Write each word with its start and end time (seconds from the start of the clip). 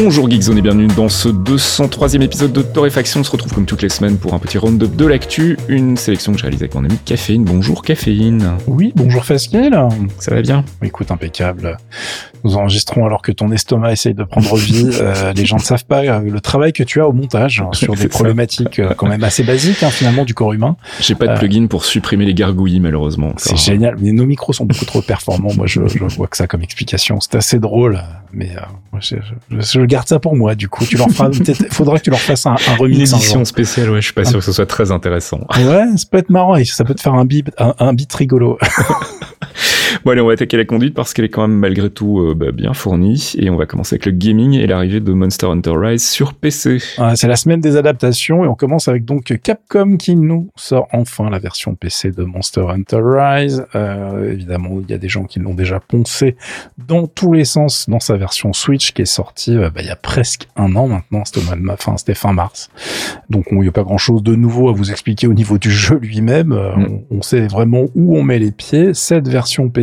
Bonjour 0.00 0.30
Geekzone 0.30 0.58
et 0.58 0.62
bienvenue 0.62 0.86
dans 0.86 1.08
ce 1.08 1.28
203e 1.28 2.22
épisode 2.22 2.52
de 2.52 2.62
Torréfaction. 2.62 3.18
On 3.18 3.24
se 3.24 3.32
retrouve 3.32 3.52
comme 3.52 3.66
toutes 3.66 3.82
les 3.82 3.88
semaines 3.88 4.16
pour 4.16 4.32
un 4.32 4.38
petit 4.38 4.56
round-up 4.56 4.94
de 4.94 5.04
l'actu, 5.04 5.58
une 5.66 5.96
sélection 5.96 6.30
que 6.30 6.38
j'ai 6.38 6.42
réalisée 6.42 6.66
avec 6.66 6.76
mon 6.76 6.84
ami 6.84 6.96
Caféine. 7.04 7.42
Bonjour 7.42 7.82
Caféine. 7.82 8.52
Oui, 8.68 8.92
bonjour 8.94 9.24
Fasquille. 9.24 9.76
Ça 10.20 10.36
va 10.36 10.40
bien? 10.40 10.64
Écoute, 10.84 11.10
impeccable. 11.10 11.78
Nous 12.44 12.56
enregistrons 12.56 13.04
alors 13.06 13.22
que 13.22 13.32
ton 13.32 13.50
estomac 13.50 13.92
essaye 13.92 14.14
de 14.14 14.22
prendre 14.24 14.54
vie. 14.56 14.88
Euh, 14.98 15.32
les 15.32 15.46
gens 15.46 15.56
ne 15.56 15.62
savent 15.62 15.84
pas 15.84 16.00
euh, 16.00 16.20
le 16.20 16.40
travail 16.40 16.72
que 16.72 16.82
tu 16.82 17.00
as 17.00 17.06
au 17.06 17.12
montage 17.12 17.60
hein, 17.60 17.70
sur 17.72 17.94
des 17.96 18.08
problématiques 18.08 18.78
euh, 18.78 18.94
quand 18.96 19.06
même 19.06 19.22
assez 19.22 19.42
basiques 19.44 19.82
hein, 19.82 19.90
finalement 19.90 20.24
du 20.24 20.34
corps 20.34 20.52
humain. 20.52 20.76
J'ai 21.00 21.14
pas 21.14 21.28
de 21.28 21.38
plugin 21.38 21.66
pour 21.66 21.84
supprimer 21.84 22.24
les 22.24 22.34
gargouillis 22.34 22.80
malheureusement. 22.80 23.32
C'est 23.36 23.56
génial, 23.56 23.96
mais 24.00 24.12
nos 24.12 24.26
micros 24.26 24.52
sont 24.52 24.64
beaucoup 24.64 24.84
trop 24.84 25.02
performants. 25.02 25.52
Moi, 25.54 25.66
je, 25.66 25.86
je 25.86 26.16
vois 26.16 26.26
que 26.26 26.36
ça 26.36 26.46
comme 26.46 26.62
explication. 26.62 27.20
C'est 27.20 27.36
assez 27.36 27.58
drôle, 27.58 28.00
mais 28.32 28.50
je, 29.00 29.16
je, 29.50 29.80
garde 29.88 30.08
ça 30.08 30.18
pour 30.18 30.36
moi. 30.36 30.54
Du 30.54 30.68
coup, 30.68 30.84
tu 30.84 30.96
leur 30.96 31.10
feras. 31.10 31.30
faudra 31.70 31.98
que 31.98 32.04
tu 32.04 32.10
leur 32.10 32.20
fasses 32.20 32.46
un, 32.46 32.52
un 32.52 32.76
remix. 32.76 32.96
Une 32.96 33.16
édition 33.16 33.44
spéciale. 33.44 33.90
Ouais, 33.90 34.00
je 34.00 34.06
suis 34.06 34.14
pas 34.14 34.24
sûr 34.24 34.38
que 34.38 34.44
ce 34.44 34.52
soit 34.52 34.66
très 34.66 34.92
intéressant. 34.92 35.40
Ouais, 35.56 35.96
ça 35.96 36.04
peut 36.10 36.18
être 36.18 36.30
marrant 36.30 36.56
et 36.56 36.64
ça 36.64 36.84
peut 36.84 36.94
te 36.94 37.00
faire 37.00 37.14
un 37.14 37.24
beat, 37.24 37.50
un, 37.58 37.74
un 37.78 37.92
beat 37.92 38.12
rigolo. 38.14 38.58
bon 40.04 40.10
allez, 40.10 40.20
on 40.20 40.26
va 40.26 40.32
attaquer 40.32 40.56
la 40.56 40.64
conduite 40.64 40.94
parce 40.94 41.14
qu'elle 41.14 41.24
est 41.24 41.30
quand 41.30 41.46
même 41.46 41.56
malgré 41.56 41.90
tout 41.90 42.20
euh, 42.20 42.34
bah, 42.34 42.52
bien 42.52 42.74
fournie. 42.74 43.34
Et 43.38 43.50
on 43.50 43.56
va 43.56 43.66
commencer 43.66 43.94
avec 43.94 44.06
le 44.06 44.12
gaming 44.12 44.54
et 44.54 44.66
l'arrivée 44.66 45.00
de 45.00 45.12
Monster 45.12 45.46
Hunter 45.46 45.74
Rise 45.74 46.08
sur 46.08 46.34
PC. 46.34 46.78
c'est 47.14 47.28
la 47.28 47.36
semaine 47.36 47.60
des 47.60 47.76
adaptations 47.76 48.44
et 48.44 48.48
on 48.48 48.54
commence 48.54 48.88
avec 48.88 49.04
donc 49.04 49.32
Capcom 49.42 49.96
qui 49.96 50.16
nous 50.16 50.50
sort 50.56 50.88
enfin 50.92 51.30
la 51.30 51.38
version 51.38 51.74
PC 51.74 52.10
de 52.10 52.24
Monster 52.24 52.66
Hunter 52.68 53.00
Rise. 53.02 53.66
Euh, 53.74 54.32
évidemment, 54.32 54.80
il 54.80 54.90
y 54.90 54.94
a 54.94 54.98
des 54.98 55.08
gens 55.08 55.24
qui 55.24 55.38
l'ont 55.38 55.54
déjà 55.54 55.80
poncé 55.80 56.36
dans 56.86 57.06
tous 57.06 57.32
les 57.32 57.44
sens 57.44 57.88
dans 57.88 58.00
sa 58.00 58.16
version 58.16 58.52
Switch 58.52 58.92
qui 58.92 59.02
est 59.02 59.06
sortie 59.06 59.56
euh, 59.56 59.70
bah, 59.70 59.80
il 59.82 59.86
y 59.86 59.90
a 59.90 59.96
presque 59.96 60.48
un 60.56 60.74
an 60.76 60.88
maintenant. 60.88 61.24
C'était 61.24 61.40
fin, 61.78 61.96
c'était 61.96 62.14
fin 62.14 62.32
mars. 62.32 62.70
Donc 63.30 63.46
il 63.50 63.58
n'y 63.58 63.68
a 63.68 63.72
pas 63.72 63.84
grand 63.84 63.98
chose 63.98 64.22
de 64.22 64.34
nouveau 64.34 64.68
à 64.68 64.72
vous 64.72 64.90
expliquer 64.90 65.26
au 65.26 65.34
niveau 65.34 65.58
du 65.58 65.70
jeu 65.70 65.98
lui-même. 65.98 66.48
Mm. 66.48 66.86
On, 67.10 67.18
on, 67.18 67.22
sait 67.22 67.46
vraiment 67.46 67.86
où 67.94 68.16
on 68.16 68.22
met 68.22 68.38
les 68.38 68.52
pieds. 68.52 68.94
Cette 68.94 69.28
version 69.28 69.68
PC, 69.68 69.77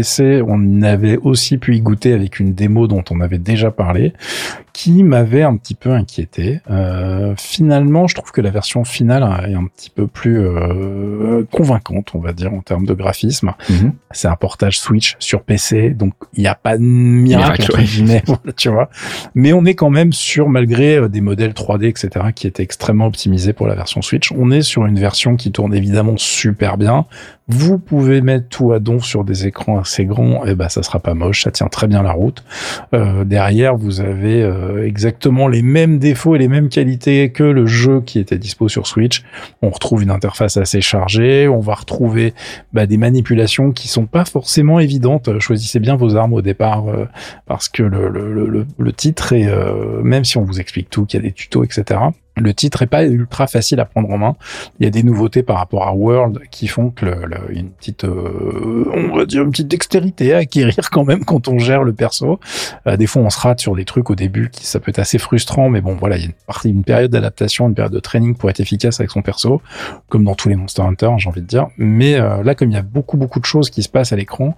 on 0.47 0.81
avait 0.81 1.17
aussi 1.17 1.57
pu 1.57 1.75
y 1.75 1.81
goûter 1.81 2.13
avec 2.13 2.39
une 2.39 2.53
démo 2.53 2.87
dont 2.87 3.03
on 3.09 3.21
avait 3.21 3.37
déjà 3.37 3.71
parlé, 3.71 4.13
qui 4.75 5.03
m'avait 5.03 5.41
un 5.41 5.55
petit 5.55 5.73
peu 5.73 5.91
inquiété. 5.91 6.59
Euh, 6.69 7.33
finalement, 7.37 8.07
je 8.07 8.15
trouve 8.15 8.33
que 8.33 8.41
la 8.41 8.49
version 8.49 8.83
finale 8.83 9.23
est 9.49 9.53
un 9.53 9.67
petit 9.67 9.89
peu 9.89 10.05
plus 10.05 10.37
euh, 10.37 11.45
convaincante, 11.49 12.11
on 12.13 12.19
va 12.19 12.33
dire, 12.33 12.53
en 12.53 12.59
termes 12.59 12.85
de 12.85 12.93
graphisme. 12.93 13.53
Mhm. 13.69 13.93
C'est 14.11 14.27
un 14.27 14.35
portage 14.35 14.77
Switch 14.77 15.15
sur 15.17 15.43
PC, 15.43 15.91
donc 15.91 16.13
il 16.33 16.41
n'y 16.41 16.47
a 16.47 16.55
pas 16.55 16.77
de 16.77 16.83
miracle, 16.83 17.71
tu 18.57 18.67
vois. 18.67 18.89
Mais 19.33 19.53
on 19.53 19.63
est 19.63 19.75
quand 19.75 19.89
même 19.89 20.11
sur, 20.11 20.49
malgré 20.49 20.97
euh, 20.97 21.07
des 21.07 21.21
modèles 21.21 21.53
3D, 21.53 21.85
etc., 21.85 22.09
qui 22.35 22.45
étaient 22.45 22.63
extrêmement 22.63 23.07
optimisés 23.07 23.53
pour 23.53 23.67
la 23.67 23.75
version 23.75 24.01
Switch, 24.01 24.33
on 24.33 24.51
est 24.51 24.61
sur 24.61 24.85
une 24.85 24.99
version 24.99 25.37
qui 25.37 25.53
tourne 25.53 25.73
évidemment 25.73 26.17
super 26.17 26.77
bien. 26.77 27.05
Vous 27.47 27.77
pouvez 27.77 28.21
mettre 28.21 28.49
tout 28.49 28.71
à 28.71 28.79
don 28.79 28.99
sur 28.99 29.23
des 29.23 29.45
écrans 29.45 29.77
assez 29.77 30.05
grands, 30.05 30.45
et 30.45 30.51
eh 30.51 30.55
ben 30.55 30.67
ça 30.67 30.81
sera 30.81 30.99
pas 30.99 31.13
moche, 31.13 31.43
ça 31.43 31.51
tient 31.51 31.67
très 31.67 31.85
bien 31.85 32.01
la 32.01 32.11
route. 32.11 32.43
Euh, 32.95 33.23
derrière, 33.23 33.75
vous 33.75 34.01
avez 34.01 34.41
euh, 34.41 34.64
exactement 34.83 35.47
les 35.47 35.61
mêmes 35.61 35.99
défauts 35.99 36.35
et 36.35 36.39
les 36.39 36.47
mêmes 36.47 36.69
qualités 36.69 37.31
que 37.31 37.43
le 37.43 37.65
jeu 37.65 38.01
qui 38.01 38.19
était 38.19 38.37
dispo 38.37 38.69
sur 38.69 38.87
Switch. 38.87 39.23
On 39.61 39.69
retrouve 39.69 40.03
une 40.03 40.11
interface 40.11 40.57
assez 40.57 40.81
chargée, 40.81 41.47
on 41.47 41.59
va 41.59 41.75
retrouver 41.75 42.33
bah, 42.73 42.85
des 42.85 42.97
manipulations 42.97 43.71
qui 43.71 43.87
sont 43.87 44.05
pas 44.05 44.25
forcément 44.25 44.79
évidentes. 44.79 45.39
Choisissez 45.39 45.79
bien 45.79 45.95
vos 45.95 46.15
armes 46.15 46.33
au 46.33 46.41
départ 46.41 46.87
euh, 46.87 47.05
parce 47.45 47.69
que 47.69 47.83
le, 47.83 48.09
le, 48.09 48.33
le, 48.33 48.65
le 48.77 48.93
titre 48.93 49.33
est, 49.33 49.47
euh, 49.47 50.01
même 50.03 50.25
si 50.25 50.37
on 50.37 50.43
vous 50.43 50.59
explique 50.59 50.89
tout, 50.89 51.05
qu'il 51.05 51.19
y 51.19 51.23
a 51.23 51.27
des 51.27 51.33
tutos, 51.33 51.63
etc 51.63 51.99
le 52.37 52.53
titre 52.53 52.81
est 52.81 52.87
pas 52.87 53.05
ultra 53.05 53.47
facile 53.47 53.79
à 53.79 53.85
prendre 53.85 54.09
en 54.09 54.17
main. 54.17 54.35
Il 54.79 54.85
y 54.85 54.87
a 54.87 54.89
des 54.89 55.03
nouveautés 55.03 55.43
par 55.43 55.57
rapport 55.57 55.87
à 55.87 55.93
World 55.93 56.41
qui 56.51 56.67
font 56.67 56.89
que 56.89 57.05
le, 57.05 57.25
le, 57.25 57.57
une 57.57 57.69
petite, 57.69 58.03
euh, 58.03 58.85
on 58.93 59.15
va 59.15 59.25
dire 59.25 59.43
une 59.43 59.51
petite 59.51 59.67
dextérité 59.67 60.33
à 60.33 60.37
acquérir 60.37 60.89
quand 60.91 61.05
même 61.05 61.23
quand 61.23 61.47
on 61.47 61.59
gère 61.59 61.83
le 61.83 61.93
perso. 61.93 62.39
Euh, 62.87 62.97
des 62.97 63.07
fois, 63.07 63.21
on 63.21 63.29
se 63.29 63.39
rate 63.39 63.61
sur 63.61 63.75
des 63.75 63.85
trucs 63.85 64.09
au 64.09 64.15
début 64.15 64.49
qui 64.49 64.65
ça 64.65 64.79
peut 64.79 64.89
être 64.89 64.99
assez 64.99 65.17
frustrant, 65.17 65.69
mais 65.69 65.81
bon, 65.81 65.95
voilà, 65.95 66.17
il 66.17 66.21
y 66.21 66.23
a 66.23 66.27
une 66.27 66.33
partie, 66.45 66.69
une 66.69 66.83
période 66.83 67.11
d'adaptation, 67.11 67.67
une 67.69 67.75
période 67.75 67.93
de 67.93 67.99
training 67.99 68.35
pour 68.35 68.49
être 68.49 68.59
efficace 68.59 68.99
avec 68.99 69.11
son 69.11 69.21
perso, 69.21 69.61
comme 70.09 70.25
dans 70.25 70.35
tous 70.35 70.49
les 70.49 70.55
Monster 70.55 70.81
Hunter, 70.81 71.11
j'ai 71.17 71.29
envie 71.29 71.41
de 71.41 71.47
dire. 71.47 71.67
Mais 71.77 72.15
euh, 72.15 72.43
là, 72.43 72.55
comme 72.55 72.69
il 72.69 72.75
y 72.75 72.79
a 72.79 72.83
beaucoup 72.83 73.17
beaucoup 73.17 73.39
de 73.39 73.45
choses 73.45 73.69
qui 73.69 73.83
se 73.83 73.89
passent 73.89 74.11
à 74.11 74.15
l'écran, 74.15 74.55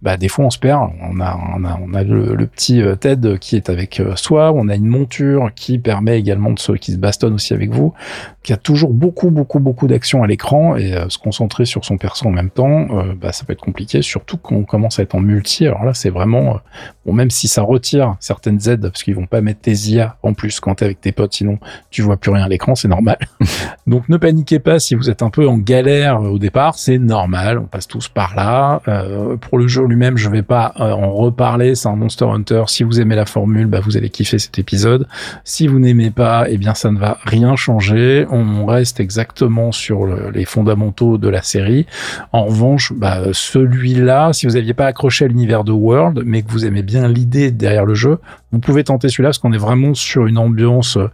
bah 0.00 0.16
des 0.16 0.28
fois 0.28 0.46
on 0.46 0.50
se 0.50 0.58
perd. 0.58 0.90
On 1.02 1.20
a 1.20 1.38
on 1.56 1.64
a 1.64 1.78
on 1.82 1.94
a 1.94 2.02
le, 2.02 2.46
petit 2.46 2.82
Ted 3.00 3.38
qui 3.38 3.56
est 3.56 3.68
avec 3.68 4.00
soi, 4.16 4.52
on 4.52 4.68
a 4.68 4.74
une 4.74 4.86
monture 4.86 5.50
qui 5.54 5.78
permet 5.78 6.18
également 6.18 6.50
de 6.50 6.58
ceux 6.58 6.76
qui 6.76 6.92
se 6.92 6.96
battent 7.26 7.32
aussi 7.32 7.54
avec 7.54 7.70
vous, 7.70 7.94
qui 8.42 8.52
a 8.52 8.56
toujours 8.56 8.94
beaucoup, 8.94 9.30
beaucoup, 9.30 9.58
beaucoup 9.58 9.86
d'actions 9.86 10.22
à 10.22 10.26
l'écran 10.26 10.76
et 10.76 10.94
euh, 10.94 11.08
se 11.08 11.18
concentrer 11.18 11.66
sur 11.66 11.84
son 11.84 11.98
perso 11.98 12.26
en 12.26 12.30
même 12.30 12.50
temps, 12.50 12.86
euh, 12.90 13.14
bah, 13.14 13.32
ça 13.32 13.44
peut 13.44 13.52
être 13.52 13.60
compliqué, 13.60 14.00
surtout 14.02 14.38
quand 14.38 14.54
on 14.54 14.64
commence 14.64 14.98
à 14.98 15.02
être 15.02 15.14
en 15.14 15.20
multi. 15.20 15.66
Alors 15.66 15.84
là, 15.84 15.94
c'est 15.94 16.10
vraiment, 16.10 16.54
euh, 16.54 16.58
bon, 17.04 17.12
même 17.12 17.30
si 17.30 17.48
ça 17.48 17.62
retire 17.62 18.16
certaines 18.20 18.68
aides, 18.68 18.82
parce 18.82 19.02
qu'ils 19.02 19.14
vont 19.14 19.26
pas 19.26 19.40
mettre 19.40 19.60
tes 19.60 19.72
IA 19.72 20.16
en 20.22 20.32
plus 20.32 20.60
quand 20.60 20.76
t'es 20.76 20.86
avec 20.86 21.00
tes 21.00 21.12
potes, 21.12 21.34
sinon 21.34 21.58
tu 21.90 22.02
vois 22.02 22.16
plus 22.16 22.30
rien 22.30 22.44
à 22.44 22.48
l'écran, 22.48 22.74
c'est 22.74 22.88
normal. 22.88 23.18
Donc 23.86 24.08
ne 24.08 24.16
paniquez 24.16 24.60
pas 24.60 24.78
si 24.78 24.94
vous 24.94 25.10
êtes 25.10 25.22
un 25.22 25.30
peu 25.30 25.46
en 25.46 25.58
galère 25.58 26.22
au 26.22 26.38
départ, 26.38 26.78
c'est 26.78 26.98
normal, 26.98 27.58
on 27.58 27.66
passe 27.66 27.86
tous 27.86 28.08
par 28.08 28.34
là. 28.34 28.80
pour 29.40 29.58
le 29.58 29.68
jeu 29.68 29.84
lui-même, 29.84 30.16
je 30.16 30.28
vais 30.28 30.42
pas 30.42 30.72
en 30.76 31.12
reparler, 31.12 31.74
c'est 31.74 31.88
un 31.88 31.96
Monster 31.96 32.26
Hunter. 32.26 32.64
Si 32.68 32.82
vous 32.82 33.00
aimez 33.00 33.16
la 33.16 33.26
formule, 33.26 33.66
bah, 33.66 33.80
vous 33.80 33.96
allez 33.96 34.10
kiffer 34.10 34.38
cet 34.38 34.58
épisode. 34.58 35.06
Si 35.44 35.66
vous 35.66 35.78
n'aimez 35.78 36.10
pas, 36.10 36.46
eh 36.48 36.56
bien 36.56 36.74
ça 36.74 36.90
ne 36.90 36.98
va 36.98 37.07
rien 37.24 37.56
changer. 37.56 38.26
On 38.30 38.66
reste 38.66 39.00
exactement 39.00 39.72
sur 39.72 40.06
les 40.06 40.44
fondamentaux 40.44 41.18
de 41.18 41.28
la 41.28 41.42
série. 41.42 41.86
En 42.32 42.46
revanche, 42.46 42.92
bah, 42.94 43.22
celui-là, 43.32 44.32
si 44.32 44.46
vous 44.46 44.54
n'aviez 44.54 44.74
pas 44.74 44.86
accroché 44.86 45.24
à 45.24 45.28
l'univers 45.28 45.64
de 45.64 45.72
World, 45.72 46.22
mais 46.24 46.42
que 46.42 46.50
vous 46.50 46.66
aimez 46.66 46.82
bien 46.82 47.08
l'idée 47.08 47.50
derrière 47.50 47.84
le 47.84 47.94
jeu, 47.94 48.18
vous 48.50 48.60
pouvez 48.60 48.82
tenter 48.82 49.08
celui-là 49.08 49.28
parce 49.28 49.38
qu'on 49.38 49.52
est 49.52 49.58
vraiment 49.58 49.92
sur 49.92 50.26
une 50.26 50.38
ambiance 50.38 50.96
euh, 50.96 51.10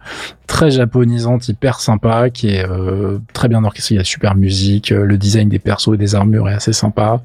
très 0.47 0.71
japonisante, 0.71 1.49
hyper 1.49 1.81
sympa, 1.81 2.29
qui 2.29 2.49
est 2.49 2.65
euh, 2.65 3.19
très 3.33 3.49
bien 3.49 3.63
orchestrée. 3.63 3.95
Il 3.95 3.97
y 3.97 4.01
a 4.01 4.05
super 4.05 4.35
musique, 4.35 4.93
euh, 4.93 5.03
le 5.03 5.17
design 5.17 5.49
des 5.49 5.59
persos 5.59 5.95
et 5.95 5.97
des 5.97 6.15
armures 6.15 6.47
est 6.47 6.53
assez 6.53 6.71
sympa. 6.71 7.21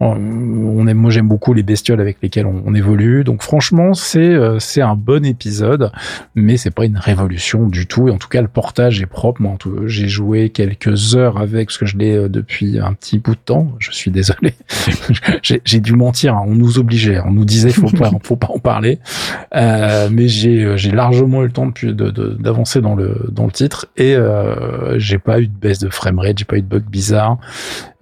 On, 0.00 0.86
aime, 0.86 0.96
moi 0.96 1.10
j'aime 1.10 1.28
beaucoup 1.28 1.52
les 1.52 1.62
bestioles 1.62 2.00
avec 2.00 2.18
lesquelles 2.22 2.46
on, 2.46 2.74
évolue. 2.74 3.24
Donc 3.24 3.42
franchement, 3.42 3.94
c'est 3.94 4.38
c'est 4.60 4.80
un 4.80 4.94
bon 4.94 5.24
épisode, 5.26 5.90
mais 6.36 6.56
c'est 6.56 6.70
pas 6.70 6.84
une 6.84 6.96
révolution 6.96 7.66
du 7.66 7.86
tout. 7.86 8.08
Et 8.08 8.12
en 8.12 8.16
tout 8.16 8.28
cas, 8.28 8.40
le 8.40 8.48
portage 8.48 9.02
est 9.02 9.06
propre. 9.06 9.42
Moi, 9.42 9.56
j'ai 9.86 10.06
joué 10.06 10.50
quelques 10.50 11.16
heures 11.16 11.38
avec, 11.38 11.68
parce 11.68 11.78
que 11.78 11.86
je 11.86 11.98
l'ai 11.98 12.28
depuis 12.28 12.78
un 12.78 12.94
petit 12.94 13.18
bout 13.18 13.34
de 13.34 13.40
temps. 13.44 13.72
Je 13.80 13.90
suis 13.90 14.12
désolé. 14.12 14.54
j'ai 15.42 15.80
dû 15.80 15.94
mentir. 15.94 16.36
Hein. 16.36 16.44
On 16.46 16.54
nous 16.54 16.78
obligeait. 16.78 17.16
Hein. 17.16 17.24
On 17.26 17.32
nous 17.32 17.44
disait 17.44 17.70
faut 17.70 17.90
pas, 17.90 18.10
faut 18.22 18.36
pas 18.36 18.48
en 18.54 18.60
parler. 18.60 19.00
Euh, 19.54 20.08
mais 20.12 20.28
j'ai 20.28 20.62
euh, 20.62 20.76
j'ai 20.76 20.92
largement 20.92 21.42
eu 21.42 21.46
le 21.46 21.52
temps 21.52 21.66
de 21.66 21.92
d'avancer 21.92 22.80
dans 22.80 22.94
le 22.94 23.26
dans 23.32 23.46
le 23.46 23.50
titre 23.50 23.86
et 23.96 24.14
euh, 24.14 24.96
j'ai 24.98 25.18
pas 25.18 25.40
eu 25.40 25.48
de 25.48 25.52
baisse 25.52 25.80
de 25.80 25.88
framerate, 25.88 26.38
j'ai 26.38 26.44
pas 26.44 26.56
eu 26.56 26.62
de 26.62 26.68
bug 26.68 26.84
bizarre. 26.84 27.38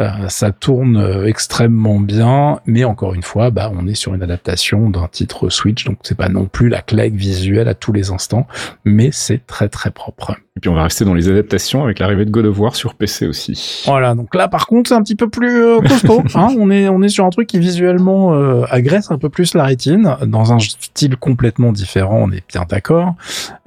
Euh, 0.01 0.29
ça 0.29 0.53
tourne 0.53 0.97
euh, 0.97 1.27
extrêmement 1.27 1.99
bien, 2.01 2.61
mais 2.67 2.85
encore 2.85 3.15
une 3.15 3.23
fois, 3.23 3.51
bah 3.51 3.71
on 3.75 3.87
est 3.89 3.95
sur 3.95 4.15
une 4.15 4.23
adaptation 4.23 4.91
d'un 4.91 5.09
titre 5.09 5.49
Switch, 5.49 5.85
donc 5.85 5.99
c'est 6.03 6.17
pas 6.17 6.29
non 6.29 6.45
plus 6.45 6.69
la 6.69 6.83
claque 6.83 7.15
visuelle 7.15 7.67
à 7.67 7.75
tous 7.75 7.93
les 7.93 8.11
instants, 8.11 8.47
mais 8.85 9.11
c'est 9.11 9.47
très 9.47 9.69
très 9.69 9.91
propre. 9.91 10.37
Et 10.59 10.61
puis 10.61 10.71
on 10.71 10.75
va 10.75 10.83
rester 10.83 11.05
dans 11.05 11.15
les 11.15 11.29
adaptations 11.29 11.85
avec 11.85 12.01
l'arrivée 12.01 12.25
de 12.25 12.31
God 12.31 12.47
of 12.47 12.59
War 12.59 12.75
sur 12.75 12.95
PC 12.95 13.29
aussi. 13.29 13.85
Voilà, 13.87 14.17
donc 14.17 14.35
là 14.35 14.49
par 14.49 14.67
contre 14.67 14.89
c'est 14.89 14.95
un 14.95 15.03
petit 15.03 15.15
peu 15.15 15.29
plus 15.29 15.63
euh, 15.63 15.81
costaud. 15.89 16.23
hein 16.35 16.49
on 16.59 16.71
est 16.71 16.89
on 16.89 17.01
est 17.03 17.09
sur 17.09 17.25
un 17.25 17.31
truc 17.31 17.49
qui 17.49 17.61
visuellement 17.61 18.35
euh, 18.35 18.65
agresse 18.69 19.11
un 19.11 19.19
peu 19.19 19.29
plus 19.29 19.55
la 19.55 19.63
rétine 19.65 20.17
dans 20.27 20.53
un 20.53 20.59
style 20.59 21.17
complètement 21.39 21.71
différent, 21.71 22.25
on 22.25 22.33
est 22.33 22.43
bien 22.49 22.65
d'accord. 22.69 23.15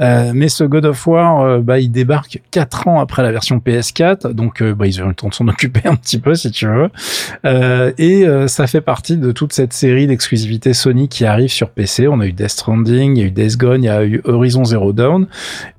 Euh, 0.01 0.33
mais 0.35 0.49
ce 0.49 0.65
God 0.65 0.85
of 0.85 1.07
War, 1.07 1.39
euh, 1.39 1.59
bah, 1.61 1.79
il 1.79 1.89
débarque 1.89 2.41
quatre 2.51 2.89
ans 2.89 2.99
après 2.99 3.23
la 3.23 3.31
version 3.31 3.59
PS4, 3.59 4.33
donc 4.33 4.61
bah, 4.61 4.87
ils 4.87 5.01
ont 5.01 5.05
eu 5.05 5.09
le 5.09 5.13
temps 5.13 5.29
de 5.29 5.33
s'en 5.33 5.47
occuper 5.47 5.87
un 5.87 5.95
petit 5.95 6.19
peu 6.19 6.35
si 6.35 6.51
tu 6.51 6.67
veux. 6.67 6.89
et 7.97 8.25
ça 8.47 8.67
fait 8.67 8.81
partie 8.81 9.15
de 9.17 9.31
toute 9.31 9.53
cette 9.53 9.73
série 9.73 10.07
d'exclusivités 10.07 10.73
Sony 10.73 11.07
qui 11.07 11.25
arrive 11.25 11.49
sur 11.49 11.69
PC. 11.69 12.07
On 12.07 12.19
a 12.19 12.25
eu 12.25 12.33
Death 12.33 12.49
Stranding, 12.49 13.15
il 13.15 13.19
y 13.19 13.23
a 13.23 13.27
eu 13.27 13.31
Death 13.31 13.57
Gone, 13.57 13.83
il 13.83 13.87
y 13.87 13.89
a 13.89 14.03
eu 14.03 14.21
Horizon 14.25 14.65
Zero 14.65 14.91
Dawn. 14.91 15.27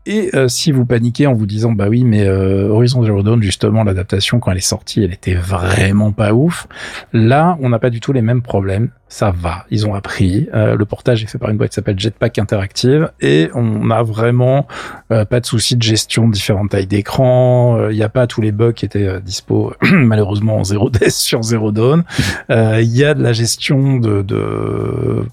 Et 0.05 0.31
euh, 0.35 0.49
si 0.49 0.73
vous 0.73 0.85
paniquez 0.85 1.29
en 1.29 1.33
vous 1.33 1.47
disant 1.47 1.73
bah 1.73 1.87
oui 1.89 2.03
mais 2.03 2.27
euh, 2.27 2.69
Horizon 2.69 3.05
Zero 3.05 3.23
Dawn 3.23 3.41
justement 3.41 3.85
l'adaptation 3.85 4.41
quand 4.41 4.51
elle 4.51 4.59
est 4.59 4.61
sortie 4.61 5.05
elle 5.05 5.13
était 5.13 5.35
vraiment 5.35 6.11
pas 6.11 6.33
ouf. 6.35 6.67
Là 7.13 7.57
on 7.61 7.69
n'a 7.69 7.79
pas 7.79 7.91
du 7.91 8.01
tout 8.01 8.13
les 8.13 8.23
mêmes 8.23 8.43
problèmes. 8.43 8.91
Ça 9.13 9.31
va, 9.31 9.67
ils 9.71 9.87
ont 9.87 9.95
appris. 9.95 10.49
Euh, 10.55 10.75
le 10.77 10.85
portage 10.87 11.23
est 11.23 11.27
fait 11.27 11.39
par 11.39 11.51
une 11.51 11.57
boîte 11.57 11.71
qui 11.71 11.75
s'appelle 11.75 11.99
Jetpack 11.99 12.39
Interactive 12.39 13.11
et 13.21 13.51
on 13.55 13.91
a 13.91 14.03
vraiment 14.03 14.67
pas 15.09 15.41
de 15.41 15.45
soucis 15.47 15.77
de 15.77 15.83
gestion 15.83 16.27
de 16.27 16.33
différentes 16.33 16.71
tailles 16.71 16.87
d'écran. 16.87 17.91
Il 17.91 17.97
n'y 17.97 18.03
a 18.03 18.09
pas 18.09 18.27
tous 18.27 18.41
les 18.41 18.51
bugs 18.51 18.73
qui 18.73 18.87
étaient 18.87 19.21
dispo 19.21 19.75
malheureusement 19.93 20.57
en 20.57 20.65
Zero 20.65 20.89
Death 20.89 21.11
sur 21.11 21.43
Zero 21.43 21.71
Dawn. 21.71 22.05
Il 22.49 22.97
y 22.97 23.05
a 23.05 23.13
de 23.13 23.23
la 23.23 23.35
gestion 23.35 23.99
de, 23.99 24.25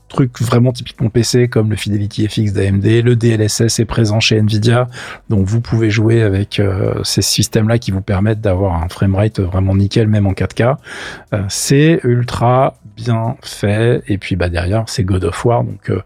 trucs 0.10 0.42
vraiment 0.42 0.74
typiquement 0.74 1.10
PC 1.10 1.48
comme 1.48 1.70
le 1.70 1.78
Fidelity 1.78 2.28
FX 2.28 2.52
d'AMD. 2.52 2.86
Le 2.86 3.16
DLSS 3.16 3.80
est 3.80 3.86
présent 3.86 4.20
chez 4.20 4.38
Nvidia 4.38 4.90
donc 5.30 5.46
vous 5.46 5.62
pouvez 5.62 5.90
jouer 5.90 6.22
avec 6.22 6.60
euh, 6.60 6.96
ces 7.04 7.22
systèmes-là 7.22 7.78
qui 7.78 7.92
vous 7.92 8.02
permettent 8.02 8.42
d'avoir 8.42 8.82
un 8.82 8.90
framerate 8.90 9.40
vraiment 9.40 9.76
nickel, 9.76 10.08
même 10.08 10.28
en 10.28 10.34
4K. 10.34 10.78
Euh, 11.34 11.44
c'est 11.50 12.00
ultra 12.04 12.76
fait. 13.42 14.04
Et 14.08 14.18
puis 14.18 14.36
bah 14.36 14.50
derrière, 14.50 14.84
c'est 14.88 15.04
God 15.04 15.24
of 15.26 15.46
War. 15.46 15.64
Donc 15.64 15.90
euh, 15.90 16.02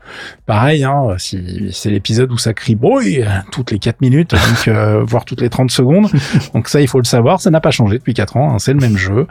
pareil, 0.45 0.83
hein, 0.83 1.15
si 1.17 1.69
c'est 1.71 1.89
l'épisode 1.89 2.31
où 2.31 2.37
ça 2.37 2.53
crie 2.53 2.75
brouille 2.75 3.25
toutes 3.51 3.71
les 3.71 3.79
4 3.79 4.01
minutes, 4.01 4.31
donc 4.31 4.75
voire 5.07 5.25
toutes 5.25 5.41
les 5.41 5.49
30 5.49 5.71
secondes. 5.71 6.09
Donc 6.53 6.69
ça, 6.69 6.81
il 6.81 6.87
faut 6.87 6.99
le 6.99 7.05
savoir, 7.05 7.41
ça 7.41 7.49
n'a 7.51 7.61
pas 7.61 7.71
changé 7.71 7.97
depuis 7.97 8.13
4 8.13 8.37
ans. 8.37 8.53
Hein, 8.53 8.59
c'est 8.59 8.73
le 8.73 8.79
même 8.79 8.97
jeu. 8.97 9.27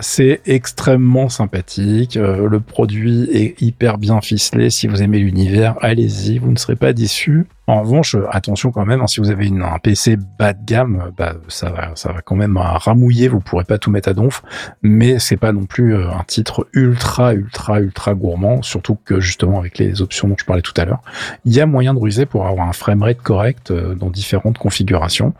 c'est 0.00 0.40
extrêmement 0.46 1.28
sympathique. 1.28 2.14
le 2.16 2.60
produit 2.60 3.28
est 3.32 3.60
hyper 3.62 3.98
bien 3.98 4.20
ficelé. 4.20 4.70
Si 4.70 4.86
vous 4.86 5.02
aimez 5.02 5.18
l'univers, 5.18 5.76
allez-y, 5.80 6.38
vous 6.38 6.50
ne 6.50 6.58
serez 6.58 6.76
pas 6.76 6.92
déçus. 6.92 7.46
En 7.66 7.80
revanche, 7.80 8.14
attention 8.30 8.72
quand 8.72 8.84
même, 8.84 9.00
hein, 9.00 9.06
si 9.06 9.20
vous 9.20 9.30
avez 9.30 9.46
une, 9.46 9.62
un 9.62 9.78
PC 9.78 10.18
bas 10.38 10.52
de 10.52 10.62
gamme, 10.66 11.12
bah, 11.16 11.34
ça 11.48 11.70
va, 11.70 11.92
ça 11.94 12.12
va 12.12 12.20
quand 12.20 12.36
même 12.36 12.58
ramouiller. 12.58 13.28
Vous 13.28 13.40
pourrez 13.40 13.64
pas 13.64 13.78
tout 13.78 13.90
mettre 13.90 14.10
à 14.10 14.12
donf, 14.12 14.42
mais 14.82 15.18
c'est 15.18 15.38
pas 15.38 15.52
non 15.52 15.64
plus 15.64 15.94
euh, 15.94 16.10
un 16.10 16.24
titre 16.24 16.66
ultra, 16.74 17.32
ultra, 17.32 17.80
ultra 17.80 18.14
gourmand. 18.14 18.60
Surtout 18.60 18.98
que 19.02 19.18
justement 19.18 19.58
avec 19.58 19.78
les 19.78 20.02
options 20.02 20.28
dont 20.28 20.36
je 20.38 20.44
parlais 20.44 20.60
tout 20.60 20.74
à 20.76 20.84
l'heure, 20.84 21.00
il 21.46 21.54
y 21.54 21.60
a 21.60 21.66
moyen 21.66 21.94
de 21.94 21.98
ruser 21.98 22.26
pour 22.26 22.46
avoir 22.46 22.68
un 22.68 22.74
framerate 22.74 23.22
correct 23.22 23.70
euh, 23.70 23.94
dans 23.94 24.10
différentes 24.10 24.58
configurations. 24.58 25.32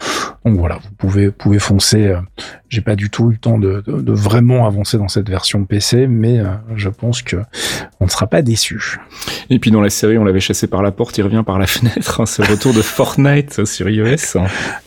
Donc 0.46 0.58
voilà, 0.58 0.76
vous 0.76 0.94
pouvez, 0.96 1.30
pouvez 1.30 1.58
foncer. 1.58 2.08
Euh, 2.08 2.20
j'ai 2.70 2.80
pas 2.80 2.96
du 2.96 3.10
tout 3.10 3.28
eu 3.28 3.32
le 3.32 3.38
temps 3.38 3.58
de, 3.58 3.82
de, 3.86 4.00
de, 4.00 4.12
vraiment 4.12 4.66
avancer 4.66 4.96
dans 4.96 5.08
cette 5.08 5.28
version 5.28 5.64
PC, 5.64 6.08
mais 6.08 6.42
je 6.74 6.88
pense 6.88 7.22
que 7.22 7.36
on 8.00 8.06
ne 8.06 8.10
sera 8.10 8.26
pas 8.26 8.42
déçu. 8.42 8.98
Et 9.48 9.60
puis 9.60 9.70
dans 9.70 9.80
la 9.80 9.90
série, 9.90 10.18
on 10.18 10.24
l'avait 10.24 10.40
chassé 10.40 10.66
par 10.66 10.82
la 10.82 10.90
porte, 10.90 11.16
il 11.18 11.22
revient 11.22 11.44
par 11.46 11.60
la 11.60 11.66
fenêtre. 11.68 12.13
Ce 12.24 12.42
retour 12.42 12.72
de 12.72 12.82
Fortnite 12.82 13.64
sur 13.64 13.88
iOS. 13.88 14.38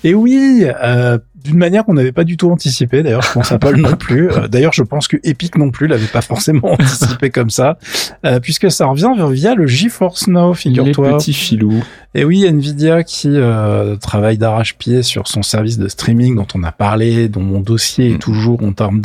Et 0.03 0.13
oui, 0.13 0.65
euh, 0.81 1.17
d'une 1.47 1.57
manière 1.57 1.85
qu'on 1.85 1.93
n'avait 1.93 2.11
pas 2.11 2.23
du 2.23 2.37
tout 2.37 2.51
anticipé. 2.51 3.03
D'ailleurs, 3.03 3.23
je 3.23 3.31
pense 3.31 3.51
à 3.51 3.59
Paul 3.59 3.77
non 3.77 3.95
plus. 3.95 4.29
Euh, 4.31 4.47
d'ailleurs, 4.47 4.73
je 4.73 4.83
pense 4.83 5.07
que 5.07 5.17
Epic 5.23 5.57
non 5.57 5.71
plus 5.71 5.87
l'avait 5.87 6.07
pas 6.07 6.21
forcément 6.21 6.73
anticipé 6.73 7.29
comme 7.29 7.49
ça, 7.49 7.77
euh, 8.25 8.39
puisque 8.39 8.69
ça 8.69 8.85
revient 8.85 9.13
via 9.31 9.55
le 9.55 9.67
GeForce 9.67 10.27
Now, 10.27 10.53
figure-toi. 10.53 11.07
Les 11.07 11.17
petits 11.17 11.33
filous. 11.33 11.83
Et 12.15 12.25
oui, 12.25 12.45
Nvidia 12.45 13.03
qui 13.03 13.29
euh, 13.31 13.95
travaille 13.95 14.37
d'arrache-pied 14.37 15.03
sur 15.03 15.27
son 15.27 15.43
service 15.43 15.77
de 15.77 15.87
streaming 15.87 16.35
dont 16.35 16.47
on 16.55 16.63
a 16.63 16.71
parlé, 16.71 17.27
dont 17.27 17.41
mon 17.41 17.59
dossier 17.59 18.11
est 18.11 18.15
mm. 18.15 18.19
toujours 18.19 18.63
en 18.63 18.71
termes 18.71 19.01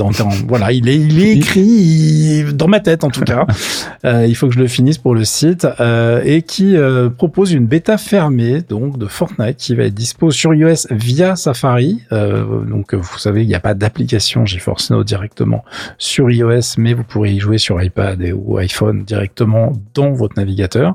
voilà, 0.48 0.72
il 0.72 0.88
est 0.88 0.96
il 0.96 1.22
est 1.22 1.32
écrit 1.36 2.44
dans 2.54 2.68
ma 2.68 2.80
tête 2.80 3.04
en 3.04 3.10
tout 3.10 3.22
cas. 3.22 3.46
Euh, 4.04 4.26
il 4.26 4.34
faut 4.34 4.48
que 4.48 4.54
je 4.54 4.58
le 4.58 4.66
finisse 4.66 4.98
pour 4.98 5.14
le 5.14 5.24
site 5.24 5.66
euh, 5.78 6.22
et 6.24 6.42
qui 6.42 6.76
euh, 6.76 7.08
propose 7.08 7.52
une 7.52 7.66
bêta 7.66 7.98
fermée 7.98 8.60
donc 8.60 8.98
de 8.98 9.06
Fortnite 9.06 9.56
qui 9.56 9.76
va 9.76 9.84
être 9.84 9.94
dispo 9.94 10.32
sur 10.32 10.52
iOS 10.54 10.88
via 10.90 11.36
Safari. 11.36 12.02
Donc 12.68 12.94
vous 12.94 13.18
savez, 13.18 13.42
il 13.42 13.48
n'y 13.48 13.54
a 13.54 13.60
pas 13.60 13.74
d'application 13.74 14.46
GeForce 14.46 14.90
Now 14.90 15.04
directement 15.04 15.64
sur 15.98 16.30
iOS, 16.30 16.76
mais 16.78 16.94
vous 16.94 17.04
pourrez 17.04 17.32
y 17.32 17.40
jouer 17.40 17.58
sur 17.58 17.82
iPad 17.82 18.22
ou 18.34 18.58
iPhone 18.58 19.04
directement 19.04 19.72
dans 19.94 20.12
votre 20.12 20.36
navigateur 20.36 20.94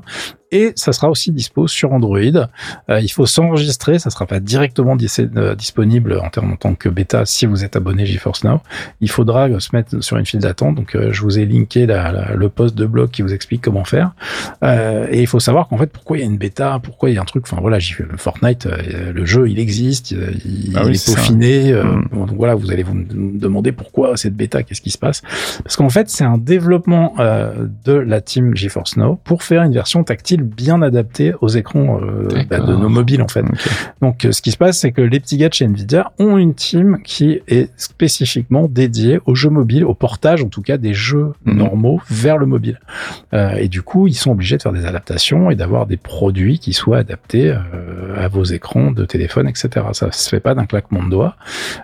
et 0.50 0.72
ça 0.76 0.92
sera 0.92 1.10
aussi 1.10 1.30
dispo 1.30 1.68
sur 1.68 1.92
Android. 1.92 2.18
Euh, 2.18 3.00
il 3.00 3.08
faut 3.08 3.26
s'enregistrer, 3.26 3.98
ça 3.98 4.10
sera 4.10 4.26
pas 4.26 4.40
directement 4.40 4.96
euh, 4.96 5.54
disponible 5.54 6.18
en, 6.22 6.30
termes, 6.30 6.52
en 6.52 6.56
tant 6.56 6.74
que 6.74 6.88
bêta 6.88 7.26
si 7.26 7.46
vous 7.46 7.64
êtes 7.64 7.76
abonné 7.76 8.06
GeForce 8.06 8.44
Now. 8.44 8.60
Il 9.00 9.10
faudra 9.10 9.48
se 9.60 9.74
mettre 9.74 10.02
sur 10.02 10.16
une 10.16 10.26
file 10.26 10.40
d'attente. 10.40 10.76
Donc 10.76 10.94
euh, 10.94 11.12
je 11.12 11.22
vous 11.22 11.38
ai 11.38 11.44
linké 11.44 11.86
la, 11.86 12.34
le 12.34 12.48
post 12.48 12.74
de 12.74 12.86
blog 12.86 13.10
qui 13.10 13.22
vous 13.22 13.34
explique 13.34 13.62
comment 13.62 13.84
faire. 13.84 14.12
et 14.62 15.20
il 15.20 15.26
faut 15.26 15.40
savoir 15.40 15.68
qu'en 15.68 15.76
fait 15.76 15.88
pourquoi 15.92 16.16
il 16.16 16.20
y 16.20 16.22
a 16.22 16.26
une 16.26 16.38
bêta, 16.38 16.80
pourquoi 16.82 17.10
il 17.10 17.16
y 17.16 17.18
a 17.18 17.22
un 17.22 17.26
truc. 17.26 17.44
Enfin 17.46 17.60
voilà, 17.60 17.78
Fortnite, 18.16 18.66
le 18.66 19.24
jeu 19.24 19.48
il 19.48 19.58
existe, 19.58 20.12
il, 20.12 20.76
ah 20.76 20.84
est 20.84 21.06
peaufiné. 21.06 21.72
Mm. 21.72 22.26
donc 22.26 22.36
voilà, 22.36 22.54
vous 22.54 22.70
allez 22.70 22.82
vous 22.82 22.96
demander 23.08 23.72
pourquoi 23.72 24.16
cette 24.16 24.34
bêta, 24.34 24.62
qu'est-ce 24.62 24.80
qui 24.80 24.90
se 24.90 24.98
passe 24.98 25.22
Parce 25.62 25.76
qu'en 25.76 25.90
fait 25.90 26.08
c'est 26.08 26.24
un 26.24 26.38
développement 26.38 27.14
de 27.18 27.92
la 27.92 28.20
team 28.20 28.56
GeForce 28.56 28.96
Now 28.96 29.20
pour 29.24 29.42
faire 29.42 29.62
une 29.62 29.72
version 29.72 30.04
tactile 30.04 30.37
bien 30.42 30.82
adapté 30.82 31.32
aux 31.40 31.48
écrans 31.48 32.00
euh, 32.02 32.28
bah, 32.48 32.60
de 32.60 32.74
nos 32.74 32.88
mobiles 32.88 33.22
en 33.22 33.28
fait. 33.28 33.44
Donc 34.00 34.24
euh, 34.24 34.32
ce 34.32 34.42
qui 34.42 34.50
se 34.50 34.56
passe, 34.56 34.78
c'est 34.78 34.92
que 34.92 35.00
les 35.00 35.20
petits 35.20 35.36
gars 35.36 35.48
de 35.48 35.54
chez 35.54 35.64
Nvidia 35.64 36.12
ont 36.18 36.36
une 36.36 36.54
team 36.54 36.98
qui 37.04 37.40
est 37.48 37.70
spécifiquement 37.76 38.68
dédiée 38.68 39.20
aux 39.26 39.34
jeux 39.34 39.50
mobiles, 39.50 39.84
au 39.84 39.94
portage 39.94 40.42
en 40.42 40.48
tout 40.48 40.62
cas 40.62 40.76
des 40.76 40.94
jeux 40.94 41.32
mhm. 41.44 41.56
normaux 41.56 42.00
vers 42.10 42.38
le 42.38 42.46
mobile. 42.46 42.80
Euh, 43.34 43.54
et 43.54 43.68
du 43.68 43.82
coup, 43.82 44.06
ils 44.06 44.14
sont 44.14 44.32
obligés 44.32 44.56
de 44.56 44.62
faire 44.62 44.72
des 44.72 44.86
adaptations 44.86 45.50
et 45.50 45.54
d'avoir 45.54 45.86
des 45.86 45.96
produits 45.96 46.58
qui 46.58 46.72
soient 46.72 46.98
adaptés 46.98 47.54
à 48.16 48.28
vos 48.28 48.44
écrans 48.44 48.90
de 48.90 49.04
téléphone, 49.04 49.48
etc. 49.48 49.86
Ça 49.92 50.12
se 50.12 50.28
fait 50.28 50.40
pas 50.40 50.54
d'un 50.54 50.66
claquement 50.66 51.02
de 51.02 51.10
doigts. 51.10 51.36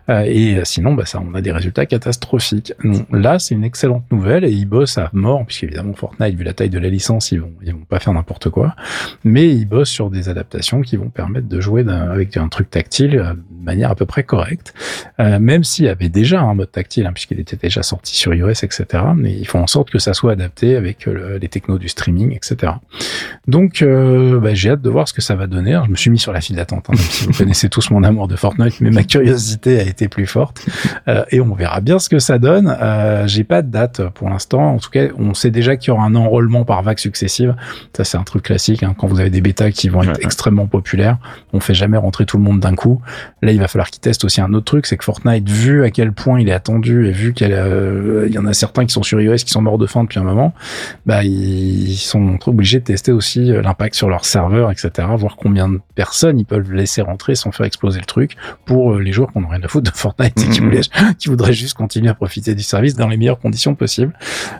et 0.08 0.58
sinon, 0.64 0.94
bah, 0.94 1.06
ça, 1.06 1.20
on 1.20 1.34
a 1.34 1.40
des 1.40 1.52
résultats 1.52 1.86
catastrophiques. 1.86 2.72
là, 3.10 3.38
c'est 3.38 3.54
une 3.54 3.64
excellente 3.64 4.04
nouvelle 4.10 4.44
et 4.44 4.50
ils 4.50 4.66
bossent 4.66 4.98
à 4.98 5.10
mort, 5.12 5.44
puisqu'évidemment 5.46 5.94
Fortnite, 5.94 6.34
vu 6.34 6.44
la 6.44 6.52
taille 6.52 6.70
de 6.70 6.78
la 6.78 6.88
licence, 6.88 7.32
ils 7.32 7.40
vont, 7.40 7.52
ils 7.62 7.72
vont 7.72 7.84
pas 7.88 7.98
faire 8.00 8.12
n'importe 8.12 8.43
quoi. 8.50 8.74
Mais 9.24 9.48
ils 9.48 9.66
bossent 9.66 9.90
sur 9.90 10.10
des 10.10 10.28
adaptations 10.28 10.82
qui 10.82 10.96
vont 10.96 11.08
permettre 11.08 11.48
de 11.48 11.60
jouer 11.60 11.84
avec 11.88 12.36
un 12.36 12.48
truc 12.48 12.70
tactile 12.70 13.18
euh, 13.18 13.34
de 13.34 13.64
manière 13.64 13.90
à 13.90 13.94
peu 13.94 14.06
près 14.06 14.22
correcte. 14.22 14.74
Euh, 15.20 15.38
même 15.38 15.64
s'il 15.64 15.86
y 15.86 15.88
avait 15.88 16.08
déjà 16.08 16.40
un 16.40 16.54
mode 16.54 16.70
tactile, 16.70 17.06
hein, 17.06 17.12
puisqu'il 17.12 17.40
était 17.40 17.56
déjà 17.56 17.82
sorti 17.82 18.16
sur 18.16 18.34
iOS, 18.34 18.50
etc. 18.62 18.86
Mais 19.16 19.32
ils 19.32 19.46
font 19.46 19.60
en 19.60 19.66
sorte 19.66 19.90
que 19.90 19.98
ça 19.98 20.14
soit 20.14 20.32
adapté 20.32 20.76
avec 20.76 21.08
euh, 21.08 21.38
les 21.38 21.48
technos 21.48 21.78
du 21.78 21.88
streaming, 21.88 22.32
etc. 22.32 22.72
Donc, 23.46 23.82
bah, 23.84 24.54
j'ai 24.54 24.70
hâte 24.70 24.82
de 24.82 24.90
voir 24.90 25.08
ce 25.08 25.12
que 25.12 25.22
ça 25.22 25.34
va 25.34 25.46
donner. 25.46 25.80
je 25.84 25.90
me 25.90 25.96
suis 25.96 26.10
mis 26.10 26.18
sur 26.18 26.32
la 26.32 26.40
file 26.40 26.56
d'attente, 26.56 26.86
hein, 26.88 26.96
si 26.96 27.26
vous 27.26 27.32
connaissez 27.38 27.68
tous 27.68 27.90
mon 27.90 28.02
amour 28.02 28.28
de 28.28 28.36
Fortnite, 28.36 28.80
mais 28.80 28.90
ma 28.90 29.04
curiosité 29.04 29.80
a 29.80 29.82
été 29.82 30.08
plus 30.08 30.26
forte. 30.26 30.66
et 31.30 31.40
on 31.40 31.54
verra 31.54 31.80
bien 31.80 31.98
ce 31.98 32.08
que 32.08 32.18
ça 32.18 32.38
donne. 32.38 32.76
j'ai 33.26 33.44
pas 33.44 33.62
de 33.62 33.70
date 33.70 34.02
pour 34.10 34.28
l'instant. 34.30 34.74
En 34.74 34.78
tout 34.78 34.90
cas, 34.90 35.08
on 35.18 35.34
sait 35.34 35.50
déjà 35.50 35.76
qu'il 35.76 35.88
y 35.88 35.90
aura 35.92 36.04
un 36.04 36.14
enrôlement 36.14 36.64
par 36.64 36.82
vague 36.82 36.98
successive. 36.98 37.54
Ça, 37.96 38.04
c'est 38.04 38.16
un 38.16 38.24
truc 38.24 38.33
classique. 38.40 38.82
Hein. 38.82 38.94
Quand 38.96 39.06
vous 39.06 39.20
avez 39.20 39.30
des 39.30 39.40
bêtas 39.40 39.70
qui 39.70 39.88
vont 39.88 40.02
être 40.02 40.20
extrêmement 40.22 40.66
populaires, 40.66 41.18
on 41.52 41.60
fait 41.60 41.74
jamais 41.74 41.96
rentrer 41.96 42.26
tout 42.26 42.36
le 42.36 42.42
monde 42.42 42.60
d'un 42.60 42.74
coup. 42.74 43.00
Là, 43.42 43.52
il 43.52 43.58
va 43.58 43.68
falloir 43.68 43.90
qu'ils 43.90 44.00
testent 44.00 44.24
aussi 44.24 44.40
un 44.40 44.52
autre 44.54 44.64
truc, 44.64 44.86
c'est 44.86 44.96
que 44.96 45.04
Fortnite, 45.04 45.48
vu 45.48 45.84
à 45.84 45.90
quel 45.90 46.12
point 46.12 46.40
il 46.40 46.48
est 46.48 46.52
attendu 46.52 47.06
et 47.06 47.12
vu 47.12 47.32
qu'il 47.32 47.52
euh, 47.52 48.28
y 48.28 48.38
en 48.38 48.46
a 48.46 48.52
certains 48.54 48.86
qui 48.86 48.92
sont 48.92 49.02
sur 49.02 49.20
iOS 49.20 49.36
qui 49.36 49.50
sont 49.50 49.62
morts 49.62 49.78
de 49.78 49.86
faim 49.86 50.02
depuis 50.02 50.18
un 50.18 50.24
moment, 50.24 50.54
bah 51.06 51.24
ils 51.24 51.96
sont 51.96 52.38
obligés 52.46 52.80
de 52.80 52.84
tester 52.84 53.12
aussi 53.12 53.50
euh, 53.50 53.62
l'impact 53.62 53.94
sur 53.94 54.08
leur 54.08 54.24
serveur, 54.24 54.70
etc. 54.70 55.08
Voir 55.16 55.36
combien 55.36 55.68
de 55.68 55.80
personnes 55.94 56.38
ils 56.38 56.46
peuvent 56.46 56.72
laisser 56.72 57.02
rentrer 57.02 57.34
sans 57.34 57.52
faire 57.52 57.66
exploser 57.66 58.00
le 58.00 58.06
truc 58.06 58.36
pour 58.64 58.94
euh, 58.94 59.00
les 59.00 59.12
joueurs 59.12 59.32
qu'on 59.32 59.40
n'aurait 59.40 59.56
rien 59.56 59.64
à 59.64 59.68
foutre 59.68 59.90
de 59.90 59.96
Fortnite 59.96 60.40
et 60.40 60.48
qui, 60.48 60.60
mm-hmm. 60.60 60.64
voulaient, 60.64 60.80
qui 61.18 61.28
voudraient 61.28 61.52
juste 61.52 61.74
continuer 61.74 62.08
à 62.08 62.14
profiter 62.14 62.54
du 62.54 62.62
service 62.62 62.94
dans 62.94 63.08
les 63.08 63.16
meilleures 63.16 63.38
conditions 63.38 63.74
possibles. 63.74 64.12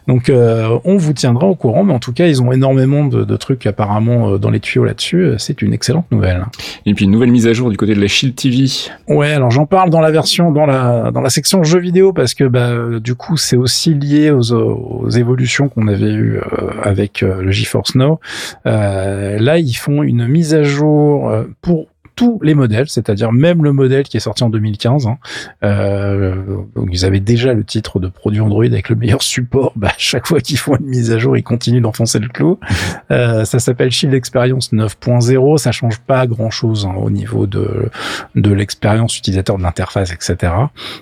Donc 0.06 0.30
on 0.30 0.96
vous 0.96 1.12
tiendra 1.12 1.46
au 1.46 1.54
courant, 1.54 1.84
mais 1.84 1.92
en 1.92 1.98
tout 1.98 2.12
cas 2.12 2.26
ils 2.26 2.42
ont 2.42 2.52
énormément 2.52 3.04
de, 3.04 3.24
de 3.24 3.36
trucs 3.36 3.63
apparemment 3.66 4.30
euh, 4.30 4.38
dans 4.38 4.50
les 4.50 4.60
tuyaux 4.60 4.84
là-dessus, 4.84 5.22
euh, 5.24 5.38
c'est 5.38 5.62
une 5.62 5.72
excellente 5.72 6.10
nouvelle. 6.10 6.46
Et 6.86 6.94
puis 6.94 7.04
une 7.04 7.10
nouvelle 7.10 7.30
mise 7.30 7.46
à 7.46 7.52
jour 7.52 7.70
du 7.70 7.76
côté 7.76 7.94
de 7.94 8.00
la 8.00 8.06
Shield 8.06 8.34
TV. 8.34 8.66
Ouais, 9.08 9.32
alors 9.32 9.50
j'en 9.50 9.66
parle 9.66 9.90
dans 9.90 10.00
la 10.00 10.10
version, 10.10 10.50
dans 10.52 10.66
la 10.66 11.10
dans 11.10 11.20
la 11.20 11.30
section 11.30 11.62
jeux 11.62 11.80
vidéo 11.80 12.12
parce 12.12 12.34
que 12.34 12.44
bah 12.44 12.98
du 13.00 13.14
coup 13.14 13.36
c'est 13.36 13.56
aussi 13.56 13.94
lié 13.94 14.30
aux, 14.30 14.52
aux 14.52 15.10
évolutions 15.10 15.68
qu'on 15.68 15.88
avait 15.88 16.12
eues 16.12 16.38
euh, 16.38 16.70
avec 16.82 17.22
le 17.22 17.50
GeForce 17.50 17.94
Now. 17.94 18.20
Euh, 18.66 19.38
là 19.38 19.58
ils 19.58 19.74
font 19.74 20.02
une 20.02 20.26
mise 20.26 20.54
à 20.54 20.62
jour 20.62 21.32
pour 21.60 21.88
tous 22.16 22.38
les 22.42 22.54
modèles, 22.54 22.88
c'est-à-dire 22.88 23.32
même 23.32 23.64
le 23.64 23.72
modèle 23.72 24.04
qui 24.04 24.16
est 24.16 24.20
sorti 24.20 24.44
en 24.44 24.50
2015. 24.50 25.06
Hein. 25.06 25.18
Euh, 25.64 26.34
donc 26.74 26.88
ils 26.92 27.04
avaient 27.04 27.20
déjà 27.20 27.54
le 27.54 27.64
titre 27.64 28.00
de 28.00 28.08
produit 28.08 28.40
Android 28.40 28.64
avec 28.64 28.88
le 28.88 28.96
meilleur 28.96 29.22
support. 29.22 29.72
Bah, 29.84 29.92
chaque 29.98 30.26
fois 30.26 30.40
qu'ils 30.40 30.56
font 30.56 30.76
une 30.76 30.86
mise 30.86 31.10
à 31.10 31.18
jour, 31.18 31.36
ils 31.36 31.42
continuent 31.42 31.82
d'enfoncer 31.82 32.18
le 32.18 32.28
clou. 32.28 32.58
Euh, 33.10 33.44
ça 33.44 33.58
s'appelle 33.58 33.90
Shield 33.90 34.14
Experience 34.14 34.72
9.0. 34.72 35.58
Ça 35.58 35.72
change 35.72 36.00
pas 36.00 36.26
grand-chose 36.26 36.86
hein, 36.86 36.94
au 36.96 37.10
niveau 37.10 37.46
de 37.46 37.90
de 38.34 38.52
l'expérience 38.52 39.18
utilisateur 39.18 39.58
de 39.58 39.62
l'interface, 39.62 40.12
etc. 40.12 40.52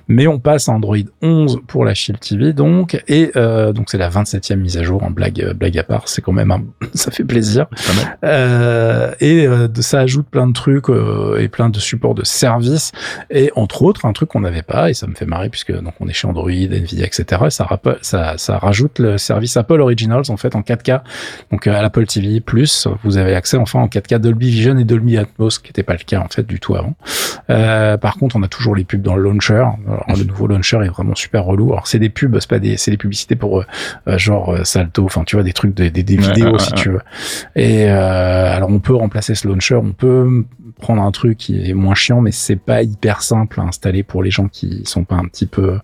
Mais 0.09 0.27
on 0.27 0.39
passe 0.39 0.69
à 0.69 0.73
Android 0.73 0.97
11 1.23 1.61
pour 1.67 1.85
la 1.85 1.95
Shield 1.95 2.21
TV, 2.21 2.53
donc 2.53 3.03
et 3.09 3.31
euh, 3.37 3.73
donc 3.73 3.89
c'est 3.91 3.99
la 3.99 4.11
27e 4.11 4.57
mise 4.57 4.77
à 4.77 4.83
jour. 4.83 5.03
En 5.03 5.11
blague 5.11 5.53
blague 5.55 5.79
à 5.79 5.85
part, 5.85 6.09
c'est 6.09 6.23
quand 6.23 6.33
même 6.33 6.51
un, 6.51 6.63
ça 6.95 7.11
fait 7.11 7.25
plaisir. 7.25 7.67
Euh, 8.25 9.13
et 9.21 9.47
euh, 9.47 9.69
ça 9.81 10.01
ajoute 10.01 10.27
plein 10.29 10.47
de 10.47 10.53
trucs 10.53 10.89
euh, 11.03 11.41
et 11.41 11.49
plein 11.49 11.69
de 11.69 11.79
supports 11.79 12.15
de 12.15 12.25
services 12.25 12.93
et 13.31 13.51
entre 13.57 13.83
autres 13.83 14.05
un 14.05 14.13
truc 14.13 14.31
qu'on 14.31 14.41
n'avait 14.41 14.63
pas 14.63 14.91
et 14.91 14.95
ça 14.95 15.07
me 15.07 15.15
fait 15.15 15.27
marrer 15.27 15.49
puisque 15.49 15.73
donc 15.73 15.95
on 16.01 16.09
est 16.09 16.13
chez 16.13 16.29
Android, 16.29 16.51
Nvidia, 16.51 17.07
etc. 17.07 17.43
Ça, 17.51 17.69
ça, 18.03 18.39
ça 18.39 18.59
rajoute 18.59 18.99
le 18.99 19.19
service 19.19 19.57
Apple 19.57 19.81
Originals 19.81 20.25
en 20.29 20.37
fait 20.37 20.55
en 20.57 20.61
4K. 20.61 21.03
Donc 21.51 21.67
à 21.67 21.83
l'Apple 21.83 22.07
TV 22.07 22.41
Plus, 22.41 22.89
vous 23.05 23.17
avez 23.17 23.35
accès 23.35 23.57
enfin 23.57 23.81
en 23.81 23.87
4K 23.87 24.19
Dolby 24.19 24.51
Vision 24.51 24.79
et 24.79 24.85
Dolby 24.85 25.19
Atmos, 25.19 25.59
qui 25.59 25.69
n'était 25.69 25.83
pas 25.83 25.95
le 25.95 26.05
cas 26.05 26.21
en 26.21 26.29
fait 26.29 26.47
du 26.47 26.61
tout 26.61 26.75
avant. 26.77 26.95
Euh, 27.51 27.97
par 27.97 28.17
contre, 28.17 28.37
on 28.37 28.43
a 28.43 28.49
toujours 28.49 28.75
les 28.75 28.85
pubs 28.85 29.03
dans 29.03 29.17
le 29.17 29.23
launcher. 29.23 29.55
Alors, 29.55 30.05
le 30.17 30.25
nouveau 30.25 30.47
launcher 30.47 30.79
est 30.85 30.89
vraiment 30.89 31.15
super 31.15 31.45
relou. 31.45 31.73
Alors 31.73 31.87
c'est 31.87 31.99
des 31.99 32.11
pubs, 32.11 32.37
c'est 32.39 32.49
pas 32.49 32.59
des, 32.59 32.77
c'est 32.77 32.91
des 32.91 32.97
publicités 32.97 33.37
pour 33.37 33.61
euh, 33.61 34.19
genre 34.19 34.57
Salto, 34.65 35.05
enfin 35.05 35.25
tu 35.25 35.37
vois 35.37 35.43
des 35.43 35.53
trucs, 35.53 35.75
des, 35.75 35.91
des, 35.91 36.03
des 36.03 36.17
vidéos 36.17 36.59
si 36.59 36.73
tu 36.73 36.91
veux. 36.91 37.01
Et 37.57 37.91
euh, 37.91 38.57
alors 38.57 38.71
on 38.71 38.81
peut 38.81 38.95
remplacer 38.95 39.35
ce 39.35 39.49
launcher, 39.49 39.75
on 39.77 39.93
peut 39.93 40.45
prendre 40.81 41.03
un 41.03 41.11
truc 41.11 41.39
qui 41.39 41.71
est 41.71 41.75
moins 41.75 41.95
chiant, 41.95 42.21
mais 42.21 42.33
c'est 42.33 42.57
pas 42.57 42.83
hyper 42.83 43.23
simple 43.23 43.61
à 43.61 43.65
installer 43.65 44.03
pour 44.03 44.23
les 44.23 44.31
gens 44.31 44.49
qui 44.49 44.83
sont 44.85 45.05
pas 45.05 45.17
un 45.17 45.25
petit 45.25 45.47
peu 45.47 45.79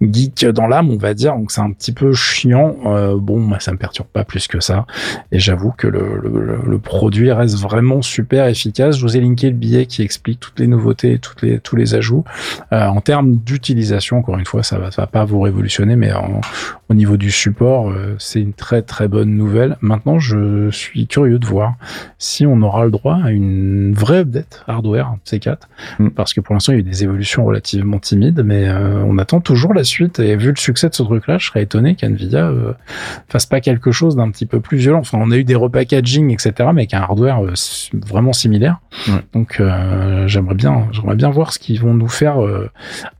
geek 0.00 0.46
dans 0.46 0.66
l'âme, 0.66 0.90
on 0.90 0.96
va 0.96 1.14
dire. 1.14 1.34
Donc 1.34 1.50
c'est 1.50 1.60
un 1.60 1.72
petit 1.72 1.92
peu 1.92 2.12
chiant. 2.12 2.76
Euh, 2.86 3.16
bon, 3.16 3.58
ça 3.60 3.72
me 3.72 3.78
perturbe 3.78 4.08
pas 4.08 4.24
plus 4.24 4.46
que 4.48 4.60
ça. 4.60 4.86
Et 5.32 5.38
j'avoue 5.38 5.72
que 5.72 5.86
le, 5.86 6.20
le, 6.22 6.58
le, 6.64 6.78
produit 6.78 7.32
reste 7.32 7.58
vraiment 7.58 8.02
super 8.02 8.46
efficace. 8.46 8.96
Je 8.96 9.02
vous 9.02 9.16
ai 9.16 9.20
linké 9.20 9.50
le 9.50 9.56
billet 9.56 9.86
qui 9.86 10.02
explique 10.02 10.40
toutes 10.40 10.58
les 10.60 10.66
nouveautés, 10.66 11.18
toutes 11.18 11.42
les 11.42 11.58
tous 11.58 11.76
les 11.76 11.94
ajouts. 11.94 12.24
Euh, 12.72 12.86
en 12.86 13.00
termes 13.00 13.36
d'utilisation, 13.36 14.18
encore 14.18 14.38
une 14.38 14.46
fois, 14.46 14.62
ça 14.62 14.78
va, 14.78 14.90
ça 14.90 15.02
va 15.02 15.06
pas 15.06 15.24
vous 15.24 15.40
révolutionner, 15.40 15.96
mais 15.96 16.12
au 16.88 16.94
niveau 16.94 17.16
du 17.16 17.30
support, 17.30 17.90
euh, 17.90 18.14
c'est 18.18 18.40
une 18.40 18.54
très 18.54 18.82
très 18.82 19.08
bonne 19.08 19.34
nouvelle. 19.34 19.76
Maintenant, 19.80 20.18
je 20.18 20.70
suis 20.70 21.06
curieux 21.06 21.38
de 21.38 21.46
voir 21.46 21.74
si 22.18 22.46
on 22.46 22.62
aura 22.62 22.84
le 22.84 22.90
droit 22.90 23.18
à 23.22 23.30
une 23.30 23.92
vraie 23.92 24.24
hardware 24.66 25.14
C4, 25.26 25.56
mm. 25.98 26.10
parce 26.10 26.34
que 26.34 26.40
pour 26.40 26.54
l'instant 26.54 26.72
il 26.72 26.76
y 26.76 26.78
a 26.78 26.80
eu 26.80 26.84
des 26.84 27.04
évolutions 27.04 27.44
relativement 27.44 27.98
timides, 27.98 28.42
mais 28.44 28.68
euh, 28.68 29.02
on 29.04 29.18
attend 29.18 29.40
toujours 29.40 29.74
la 29.74 29.84
suite. 29.84 30.18
Et 30.18 30.36
vu 30.36 30.50
le 30.50 30.56
succès 30.56 30.88
de 30.88 30.94
ce 30.94 31.02
truc-là, 31.02 31.38
je 31.38 31.46
serais 31.46 31.62
étonné 31.62 31.94
qu'Nvidia 31.94 32.48
euh, 32.48 32.72
fasse 33.28 33.46
pas 33.46 33.60
quelque 33.60 33.92
chose 33.92 34.16
d'un 34.16 34.30
petit 34.30 34.46
peu 34.46 34.60
plus 34.60 34.78
violent. 34.78 35.00
Enfin, 35.00 35.18
on 35.20 35.30
a 35.30 35.36
eu 35.36 35.44
des 35.44 35.54
repackaging, 35.54 36.32
etc., 36.32 36.52
mais 36.72 36.82
avec 36.82 36.94
un 36.94 37.00
hardware 37.00 37.44
euh, 37.44 37.54
vraiment 37.92 38.32
similaire. 38.32 38.80
Donc, 39.32 39.62
j'aimerais 40.26 40.54
bien, 40.54 40.88
j'aimerais 40.92 41.16
bien 41.16 41.30
voir 41.30 41.52
ce 41.52 41.58
qu'ils 41.58 41.80
vont 41.80 41.94
nous 41.94 42.08
faire 42.08 42.36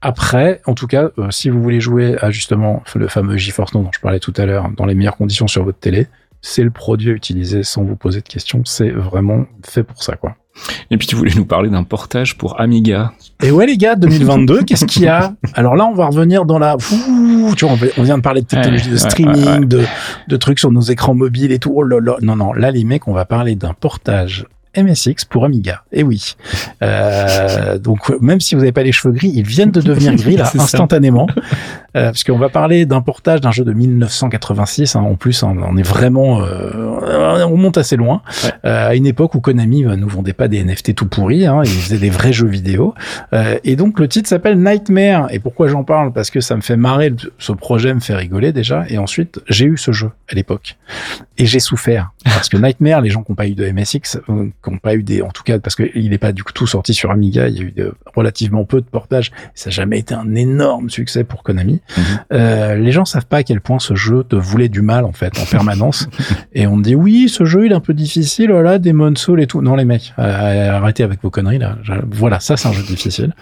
après. 0.02 0.60
En 0.66 0.74
tout 0.74 0.86
cas, 0.86 1.10
si 1.30 1.50
vous 1.50 1.62
voulez 1.62 1.80
jouer 1.80 2.16
à 2.20 2.30
justement 2.30 2.82
le 2.94 3.08
fameux 3.08 3.36
GeForce 3.36 3.74
Now 3.74 3.82
dont 3.82 3.90
je 3.92 4.00
parlais 4.00 4.20
tout 4.20 4.34
à 4.36 4.46
l'heure, 4.46 4.70
dans 4.76 4.86
les 4.86 4.94
meilleures 4.94 5.16
conditions 5.16 5.46
sur 5.46 5.64
votre 5.64 5.78
télé, 5.78 6.08
c'est 6.40 6.62
le 6.62 6.70
produit 6.70 7.10
à 7.10 7.14
utiliser 7.14 7.62
sans 7.62 7.82
vous 7.84 7.96
poser 7.96 8.20
de 8.20 8.28
questions. 8.28 8.62
C'est 8.64 8.90
vraiment 8.90 9.46
fait 9.64 9.82
pour 9.82 10.02
ça, 10.02 10.16
quoi. 10.16 10.36
Et 10.90 10.96
puis 10.96 11.06
tu 11.06 11.16
voulais 11.16 11.34
nous 11.34 11.44
parler 11.44 11.70
d'un 11.70 11.84
portage 11.84 12.36
pour 12.36 12.60
Amiga. 12.60 13.12
Et 13.42 13.50
ouais 13.50 13.66
les 13.66 13.76
gars, 13.76 13.94
2022, 13.94 14.62
qu'est-ce 14.64 14.84
qu'il 14.84 15.02
y 15.02 15.08
a? 15.08 15.34
Alors 15.54 15.76
là, 15.76 15.86
on 15.86 15.94
va 15.94 16.06
revenir 16.06 16.44
dans 16.44 16.58
la... 16.58 16.76
tu 17.56 17.64
vois, 17.64 17.76
on 17.96 18.02
vient 18.02 18.18
de 18.18 18.22
parler 18.22 18.42
de 18.42 18.46
technologie 18.46 18.90
de 18.90 18.96
streaming, 18.96 19.66
de, 19.66 19.84
de 20.28 20.36
trucs 20.36 20.58
sur 20.58 20.70
nos 20.72 20.80
écrans 20.80 21.14
mobiles 21.14 21.52
et 21.52 21.58
tout. 21.58 21.72
Oh 21.74 21.82
là 21.82 22.00
là. 22.00 22.16
Non, 22.20 22.36
non, 22.36 22.52
là 22.52 22.70
les 22.70 22.84
mecs, 22.84 23.08
on 23.08 23.12
va 23.12 23.24
parler 23.24 23.54
d'un 23.54 23.74
portage 23.74 24.46
MSX 24.76 25.24
pour 25.28 25.44
Amiga. 25.44 25.82
Et 25.92 26.02
oui. 26.02 26.36
Euh, 26.82 27.78
donc 27.78 28.10
même 28.20 28.40
si 28.40 28.54
vous 28.54 28.60
n'avez 28.60 28.72
pas 28.72 28.82
les 28.82 28.92
cheveux 28.92 29.12
gris, 29.12 29.32
ils 29.34 29.46
viennent 29.46 29.70
de 29.70 29.80
devenir 29.80 30.14
gris 30.14 30.36
là 30.36 30.50
instantanément. 30.58 31.26
Euh, 31.96 32.10
parce 32.10 32.22
qu'on 32.22 32.38
va 32.38 32.48
parler 32.48 32.86
d'un 32.86 33.00
portage 33.00 33.40
d'un 33.40 33.50
jeu 33.50 33.64
de 33.64 33.72
1986. 33.72 34.94
Hein. 34.94 35.00
En 35.00 35.14
plus, 35.14 35.42
on 35.42 35.76
est 35.76 35.82
vraiment, 35.82 36.42
euh, 36.42 37.44
on 37.44 37.56
monte 37.56 37.78
assez 37.78 37.96
loin. 37.96 38.22
Euh, 38.64 38.88
à 38.88 38.94
une 38.94 39.06
époque 39.06 39.34
où 39.34 39.40
Konami 39.40 39.84
euh, 39.84 39.96
nous 39.96 40.08
vendait 40.08 40.32
pas 40.32 40.48
des 40.48 40.62
NFT 40.62 40.94
tout 40.94 41.06
pourris, 41.06 41.46
hein, 41.46 41.62
ils 41.64 41.70
faisaient 41.70 41.98
des 41.98 42.10
vrais 42.10 42.32
jeux 42.32 42.46
vidéo. 42.46 42.94
Euh, 43.32 43.58
et 43.64 43.76
donc 43.76 43.98
le 43.98 44.08
titre 44.08 44.28
s'appelle 44.28 44.62
Nightmare. 44.62 45.32
Et 45.32 45.38
pourquoi 45.38 45.68
j'en 45.68 45.84
parle? 45.84 46.12
Parce 46.12 46.30
que 46.30 46.40
ça 46.40 46.56
me 46.56 46.60
fait 46.60 46.76
marrer. 46.76 47.12
Ce 47.38 47.52
projet 47.52 47.94
me 47.94 48.00
fait 48.00 48.14
rigoler 48.14 48.52
déjà. 48.52 48.84
Et 48.88 48.98
ensuite, 48.98 49.40
j'ai 49.48 49.66
eu 49.66 49.76
ce 49.76 49.92
jeu 49.92 50.10
à 50.30 50.34
l'époque 50.34 50.76
et 51.38 51.46
j'ai 51.46 51.60
souffert 51.60 52.10
parce 52.24 52.48
que 52.48 52.56
Nightmare, 52.56 53.00
les 53.00 53.10
gens 53.10 53.22
qui 53.22 53.32
n'ont 53.32 53.36
pas 53.36 53.46
eu 53.46 53.54
de 53.54 53.70
MSX, 53.70 54.18
qui 54.62 54.70
n'ont 54.70 54.78
pas 54.78 54.94
eu 54.94 55.02
des, 55.02 55.22
en 55.22 55.30
tout 55.30 55.42
cas 55.42 55.58
parce 55.58 55.76
qu'il 55.76 56.10
n'est 56.10 56.18
pas 56.18 56.32
du 56.32 56.42
tout 56.54 56.66
sorti 56.66 56.94
sur 56.94 57.10
Amiga, 57.10 57.48
il 57.48 57.56
y 57.56 57.60
a 57.60 57.62
eu 57.62 57.70
de, 57.70 57.94
relativement 58.14 58.64
peu 58.64 58.80
de 58.80 58.86
portages. 58.86 59.30
Ça 59.54 59.70
n'a 59.70 59.74
jamais 59.74 59.98
été 59.98 60.14
un 60.14 60.34
énorme 60.34 60.90
succès 60.90 61.24
pour 61.24 61.42
Konami. 61.42 61.80
Mhm. 61.96 62.04
Euh, 62.32 62.74
les 62.74 62.92
gens 62.92 63.04
savent 63.04 63.26
pas 63.26 63.38
à 63.38 63.42
quel 63.42 63.60
point 63.60 63.78
ce 63.78 63.94
jeu 63.94 64.24
te 64.24 64.36
voulait 64.36 64.68
du 64.68 64.82
mal 64.82 65.04
en 65.04 65.12
fait 65.12 65.38
en 65.38 65.44
permanence. 65.44 66.08
et 66.52 66.66
on 66.66 66.78
dit 66.78 66.94
oui, 66.94 67.28
ce 67.28 67.44
jeu 67.44 67.66
il 67.66 67.72
est 67.72 67.74
un 67.74 67.80
peu 67.80 67.94
difficile, 67.94 68.50
voilà, 68.50 68.78
Demon 68.78 69.14
Soul 69.14 69.40
et 69.40 69.46
tout. 69.46 69.62
Non 69.62 69.76
les 69.76 69.84
mecs, 69.84 70.12
euh, 70.18 70.70
arrêtez 70.70 71.02
avec 71.02 71.22
vos 71.22 71.30
conneries 71.30 71.58
là. 71.58 71.76
Voilà, 72.10 72.40
ça 72.40 72.56
c'est 72.56 72.68
un 72.68 72.72
jeu 72.72 72.82
difficile. 72.82 73.34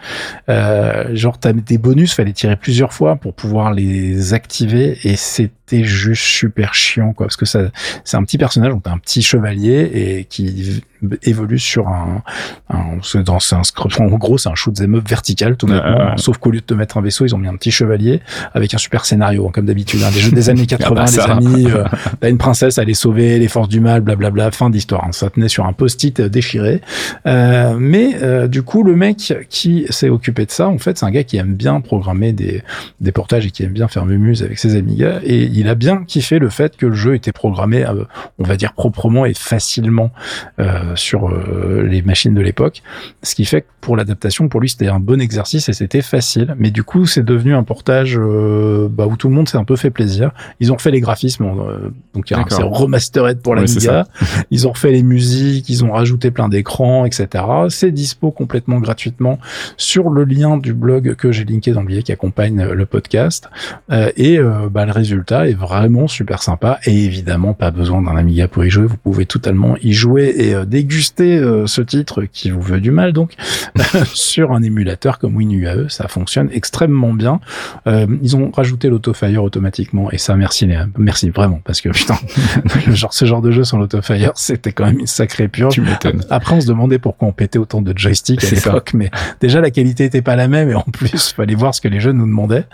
Euh, 0.48 1.14
genre 1.14 1.38
t'as 1.38 1.52
des 1.52 1.78
bonus, 1.78 2.14
fallait 2.14 2.32
tirer 2.32 2.56
plusieurs 2.56 2.92
fois 2.92 3.16
pour 3.16 3.34
pouvoir 3.34 3.72
les 3.72 4.34
activer 4.34 4.98
et 5.04 5.16
c'était 5.16 5.84
juste 5.84 6.22
super 6.22 6.74
chiant 6.74 7.12
quoi 7.12 7.26
parce 7.26 7.36
que 7.36 7.46
ça 7.46 7.70
c'est 8.04 8.16
un 8.16 8.22
petit 8.22 8.38
personnage 8.38 8.70
donc 8.70 8.82
t'as 8.84 8.92
un 8.92 8.98
petit 8.98 9.22
chevalier 9.22 9.90
et 9.94 10.24
qui 10.24 10.82
évolue 11.22 11.58
sur 11.58 11.88
un, 11.88 12.22
un 12.70 12.98
dans 13.22 13.38
un 13.52 13.62
en 13.98 14.16
gros 14.16 14.38
c'est 14.38 14.48
un 14.48 14.54
shoot 14.54 14.80
'em 14.80 14.94
up 14.96 15.08
vertical 15.08 15.56
tout 15.56 15.68
simplement 15.68 16.16
sauf 16.16 16.38
qu'au 16.38 16.50
lieu 16.50 16.60
de 16.60 16.64
te 16.64 16.74
mettre 16.74 16.98
un 16.98 17.02
vaisseau 17.02 17.24
ils 17.26 17.34
ont 17.34 17.38
mis 17.38 17.48
un 17.48 17.56
petit 17.56 17.70
chevalier 17.70 18.20
avec 18.54 18.74
un 18.74 18.78
super 18.78 19.04
scénario 19.04 19.50
comme 19.50 19.66
d'habitude 19.66 20.02
hein, 20.02 20.10
des 20.12 20.20
jeux 20.20 20.32
des 20.32 20.50
années 20.50 20.66
80 20.66 20.94
ah 20.96 21.04
bah 21.04 21.10
les 21.10 21.46
amis 21.48 21.66
euh, 21.70 21.84
t'as 22.20 22.30
une 22.30 22.38
princesse 22.38 22.78
elle 22.78 22.90
est 22.90 22.94
sauvée 22.94 23.38
les 23.38 23.48
forces 23.48 23.68
du 23.68 23.80
mal 23.80 24.00
blablabla 24.00 24.50
fin 24.50 24.70
d'histoire 24.70 25.04
hein, 25.04 25.12
ça 25.12 25.30
tenait 25.30 25.48
sur 25.48 25.66
un 25.66 25.72
post-it 25.72 26.20
euh, 26.20 26.28
déchiré. 26.28 26.80
Euh, 27.26 27.76
mais 27.78 28.16
euh, 28.22 28.48
du 28.48 28.62
coup 28.62 28.82
le 28.82 28.96
mec 28.96 29.34
qui 29.48 29.86
s'est 29.90 30.08
occupé 30.08 30.46
de 30.46 30.50
ça 30.50 30.68
en 30.68 30.78
fait 30.78 30.98
c'est 30.98 31.06
un 31.06 31.10
gars 31.10 31.24
qui 31.24 31.36
aime 31.36 31.54
bien 31.54 31.80
programmer 31.80 32.32
des 32.32 32.62
des 33.00 33.12
portages 33.12 33.46
et 33.46 33.50
qui 33.50 33.62
aime 33.62 33.72
bien 33.72 33.88
faire 33.88 34.04
mumuse 34.06 34.42
avec 34.42 34.58
ses 34.58 34.76
Amiga 34.76 35.20
et 35.22 35.44
il 35.44 35.68
a 35.68 35.74
bien 35.74 36.04
kiffé 36.04 36.38
le 36.38 36.50
fait 36.50 36.76
que 36.76 36.86
le 36.86 36.94
jeu 36.94 37.14
était 37.14 37.32
programmé 37.32 37.84
on 38.38 38.44
va 38.44 38.56
dire 38.56 38.72
proprement 38.72 39.24
et 39.24 39.34
facilement. 39.34 40.10
Euh, 40.58 40.95
sur 40.96 41.28
euh, 41.28 41.82
les 41.88 42.02
machines 42.02 42.34
de 42.34 42.40
l'époque. 42.40 42.82
Ce 43.22 43.34
qui 43.34 43.44
fait 43.44 43.62
que 43.62 43.66
pour 43.80 43.96
l'adaptation, 43.96 44.48
pour 44.48 44.60
lui, 44.60 44.68
c'était 44.68 44.88
un 44.88 44.98
bon 44.98 45.20
exercice 45.20 45.68
et 45.68 45.72
c'était 45.72 46.02
facile. 46.02 46.54
Mais 46.58 46.70
du 46.70 46.82
coup, 46.82 47.06
c'est 47.06 47.24
devenu 47.24 47.54
un 47.54 47.62
portage 47.62 48.18
euh, 48.18 48.88
bah, 48.90 49.06
où 49.06 49.16
tout 49.16 49.28
le 49.28 49.34
monde 49.34 49.48
s'est 49.48 49.58
un 49.58 49.64
peu 49.64 49.76
fait 49.76 49.90
plaisir. 49.90 50.32
Ils 50.60 50.72
ont 50.72 50.78
fait 50.78 50.90
les 50.90 51.00
graphismes, 51.00 51.46
donc 52.14 52.24
c'est 52.26 52.62
remastered 52.62 53.40
pour 53.40 53.54
la 53.54 53.62
ouais, 53.62 54.02
ils 54.50 54.66
ont 54.66 54.72
refait 54.72 54.92
les 54.92 55.02
musiques, 55.02 55.68
ils 55.68 55.84
ont 55.84 55.92
rajouté 55.92 56.30
plein 56.30 56.48
d'écrans, 56.48 57.04
etc. 57.04 57.44
C'est 57.68 57.92
dispo 57.92 58.30
complètement 58.30 58.80
gratuitement 58.80 59.38
sur 59.76 60.10
le 60.10 60.24
lien 60.24 60.56
du 60.56 60.74
blog 60.74 61.14
que 61.14 61.32
j'ai 61.32 61.44
linké 61.44 61.72
dans 61.72 61.82
le 61.82 61.86
billet 61.86 62.02
qui 62.02 62.12
accompagne 62.12 62.64
le 62.64 62.86
podcast. 62.86 63.48
et 63.90 64.38
bah, 64.70 64.86
le 64.86 64.92
résultat 64.92 65.48
est 65.48 65.54
vraiment 65.54 66.08
super 66.08 66.42
sympa 66.42 66.78
et 66.84 67.04
évidemment 67.04 67.54
pas 67.54 67.70
besoin 67.70 68.02
d'un 68.02 68.16
Amiga 68.16 68.48
pour 68.48 68.64
y 68.64 68.70
jouer. 68.70 68.86
Vous 68.86 68.96
pouvez 68.96 69.26
totalement 69.26 69.76
y 69.82 69.92
jouer 69.92 70.34
et 70.36 70.54
déguster 70.76 71.38
euh, 71.38 71.66
ce 71.66 71.80
titre 71.80 72.24
qui 72.30 72.50
vous 72.50 72.60
veut 72.60 72.80
du 72.82 72.90
mal 72.90 73.14
donc 73.14 73.32
sur 74.12 74.52
un 74.52 74.62
émulateur 74.62 75.18
comme 75.18 75.34
WinUAE, 75.34 75.88
ça 75.88 76.06
fonctionne 76.06 76.50
extrêmement 76.52 77.14
bien. 77.14 77.40
Euh, 77.86 78.06
ils 78.22 78.36
ont 78.36 78.50
rajouté 78.50 78.90
l'autofire 78.90 79.42
automatiquement 79.42 80.10
et 80.10 80.18
ça 80.18 80.36
merci 80.36 80.68
merci 80.98 81.30
vraiment 81.30 81.60
parce 81.64 81.80
que 81.80 81.88
putain 81.88 82.18
genre 82.88 83.14
ce 83.14 83.24
genre 83.24 83.40
de 83.40 83.52
jeu 83.52 83.64
sans 83.64 83.78
l'autofire 83.78 84.32
c'était 84.34 84.72
quand 84.72 84.84
même 84.84 84.98
une 84.98 85.06
sacrée 85.06 85.48
purge. 85.48 85.72
Tu 85.72 85.80
m'étonnes. 85.80 86.22
Après 86.28 86.54
on 86.54 86.60
se 86.60 86.66
demandait 86.66 86.98
pourquoi 86.98 87.28
on 87.28 87.32
pétait 87.32 87.58
autant 87.58 87.80
de 87.80 87.96
joysticks 87.96 88.44
à 88.44 88.50
l'époque, 88.50 88.92
mais 88.92 89.10
déjà 89.40 89.62
la 89.62 89.70
qualité 89.70 90.04
était 90.04 90.20
pas 90.20 90.36
la 90.36 90.46
même 90.46 90.68
et 90.68 90.74
en 90.74 90.82
plus 90.82 91.32
fallait 91.32 91.54
voir 91.54 91.74
ce 91.74 91.80
que 91.80 91.88
les 91.88 92.00
jeunes 92.00 92.18
nous 92.18 92.26
demandaient. 92.26 92.66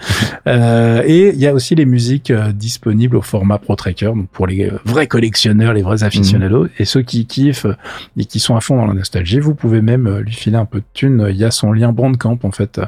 Euh, 0.49 1.05
et 1.07 1.29
il 1.29 1.39
y 1.39 1.47
a 1.47 1.55
aussi 1.55 1.77
les 1.77 1.87
musiques 1.87 2.33
disponibles 2.33 3.17
au 3.17 3.23
format 3.23 3.59
Pro 3.59 3.77
Tracker 3.77 4.07
donc 4.07 4.29
pour 4.31 4.49
les 4.49 4.73
vrais 4.85 5.07
collectionneurs, 5.07 5.73
les 5.73 5.83
vrais 5.83 6.03
aficionados 6.03 6.65
mhm. 6.65 6.71
et 6.81 6.85
ceux 6.85 7.03
qui 7.03 7.27
kiffent 7.27 7.69
et 8.17 8.25
qui 8.25 8.41
sont 8.41 8.57
à 8.57 8.61
fond 8.61 8.77
dans 8.77 8.87
la 8.87 8.95
nostalgie, 8.95 9.41
vous 9.41 9.55
pouvez 9.55 9.83
même 9.83 10.07
euh, 10.07 10.21
lui 10.21 10.33
filer 10.33 10.57
un 10.57 10.65
peu 10.65 10.81
de 10.81 10.85
thunes. 10.93 11.27
Il 11.31 11.37
y 11.37 11.45
a 11.45 11.51
son 11.51 11.73
lien 11.73 11.93
Bandcamp 11.93 12.39
en 12.43 12.51
fait, 12.51 12.81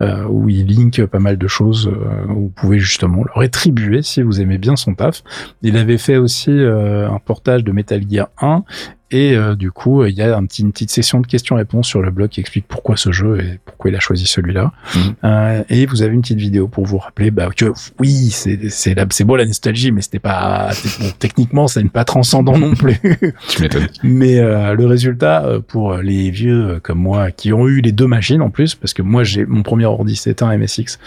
euh, 0.00 0.24
où 0.28 0.48
il 0.48 0.66
link 0.66 1.04
pas 1.06 1.18
mal 1.18 1.38
de 1.38 1.48
choses. 1.48 1.88
Euh, 1.88 2.32
où 2.32 2.40
vous 2.40 2.48
pouvez 2.48 2.78
justement 2.78 3.22
le 3.22 3.30
rétribuer 3.34 4.02
si 4.02 4.22
vous 4.22 4.40
aimez 4.40 4.58
bien 4.58 4.76
son 4.76 4.94
taf. 4.94 5.22
Il 5.62 5.76
avait 5.76 5.98
fait 5.98 6.16
aussi 6.16 6.50
un 6.50 7.18
portage 7.24 7.64
de 7.64 7.72
Metal 7.72 8.02
Gear 8.08 8.28
1 8.40 8.64
Et 9.10 9.34
euh, 9.34 9.54
du 9.54 9.72
coup, 9.72 10.04
il 10.04 10.14
y 10.14 10.22
a 10.22 10.36
un 10.36 10.44
petit, 10.46 10.62
une 10.62 10.72
petite 10.72 10.90
session 10.90 11.20
de 11.20 11.26
questions-réponses 11.26 11.86
sur 11.86 12.00
le 12.00 12.10
blog 12.10 12.30
qui 12.30 12.40
explique 12.40 12.66
pourquoi 12.68 12.96
ce 12.96 13.12
jeu 13.12 13.40
et 13.40 13.58
pourquoi 13.64 13.90
il 13.90 13.96
a 13.96 14.00
choisi 14.00 14.26
celui-là. 14.26 14.72
Mhm. 14.94 15.14
Euh, 15.24 15.62
et 15.68 15.86
vous 15.86 16.02
avez 16.02 16.14
une 16.14 16.22
petite 16.22 16.38
vidéo 16.38 16.68
pour 16.68 16.86
vous 16.86 16.98
rappeler 16.98 17.30
bah, 17.30 17.48
que 17.54 17.72
oui, 17.98 18.30
c'est 18.30 18.70
c'est 18.70 18.94
c'est 19.10 19.24
beau 19.24 19.36
la 19.36 19.46
nostalgie, 19.46 19.90
mais 19.90 20.02
c'était 20.02 20.18
pas 20.18 20.70
bon, 21.00 21.06
techniquement, 21.18 21.66
ça 21.66 21.82
n'est 21.82 21.88
pas 21.88 22.04
transcendant 22.04 22.58
non 22.58 22.74
plus. 22.74 22.98
Tu 23.48 23.62
m'étonnes. 23.62 23.88
Mais 24.02 24.38
euh, 24.38 24.74
le 24.74 24.86
résultat 24.86 25.44
euh, 25.44 25.60
pour 25.60 25.96
les 25.96 26.30
vieux 26.30 26.68
euh, 26.68 26.80
comme 26.80 26.98
moi 26.98 27.30
qui 27.30 27.52
ont 27.52 27.66
eu 27.66 27.80
les 27.80 27.92
deux 27.92 28.06
machines 28.06 28.42
en 28.42 28.50
plus, 28.50 28.74
parce 28.74 28.94
que 28.94 29.02
moi 29.02 29.24
j'ai 29.24 29.44
mon 29.44 29.62
premier 29.62 29.86
ordi 29.86 30.16
c'était 30.16 30.42
un 30.42 30.56
MSX 30.56 30.98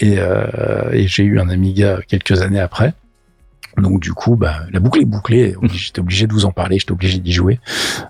et, 0.00 0.16
euh, 0.18 0.90
et 0.92 1.06
j'ai 1.06 1.24
eu 1.24 1.38
un 1.38 1.48
Amiga 1.48 2.00
quelques 2.06 2.42
années 2.42 2.60
après. 2.60 2.94
Donc 3.78 4.00
du 4.00 4.12
coup, 4.12 4.36
bah, 4.36 4.60
la 4.72 4.80
boucle 4.80 5.00
est 5.00 5.04
bouclée. 5.04 5.54
J'étais 5.72 6.00
obligé 6.00 6.26
de 6.26 6.32
vous 6.32 6.44
en 6.44 6.50
parler, 6.52 6.78
j'étais 6.78 6.92
obligé 6.92 7.18
d'y 7.18 7.32
jouer. 7.32 7.58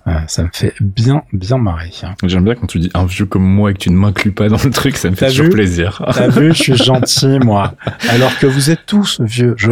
Euh, 0.06 0.12
ça 0.26 0.42
me 0.42 0.48
fait 0.52 0.74
bien, 0.80 1.22
bien 1.32 1.58
marrer. 1.58 1.90
hein. 2.02 2.14
J'aime 2.24 2.44
bien 2.44 2.54
quand 2.54 2.66
tu 2.66 2.78
dis 2.78 2.90
un 2.94 3.04
vieux 3.06 3.26
comme 3.26 3.44
moi 3.44 3.70
et 3.70 3.74
que 3.74 3.78
tu 3.78 3.90
ne 3.90 3.96
m'inclus 3.96 4.32
pas 4.32 4.48
dans 4.48 4.58
le 4.62 4.70
truc, 4.70 4.96
ça 4.96 5.10
me 5.10 5.14
fait 5.14 5.28
toujours 5.28 5.50
plaisir. 5.50 6.02
T'as 6.14 6.28
vu, 6.28 6.48
je 6.54 6.62
suis 6.62 6.76
gentil 6.84 7.38
moi. 7.40 7.74
Alors 8.08 8.36
que 8.38 8.46
vous 8.46 8.70
êtes 8.70 8.86
tous 8.86 9.20
vieux, 9.20 9.54
je, 9.56 9.70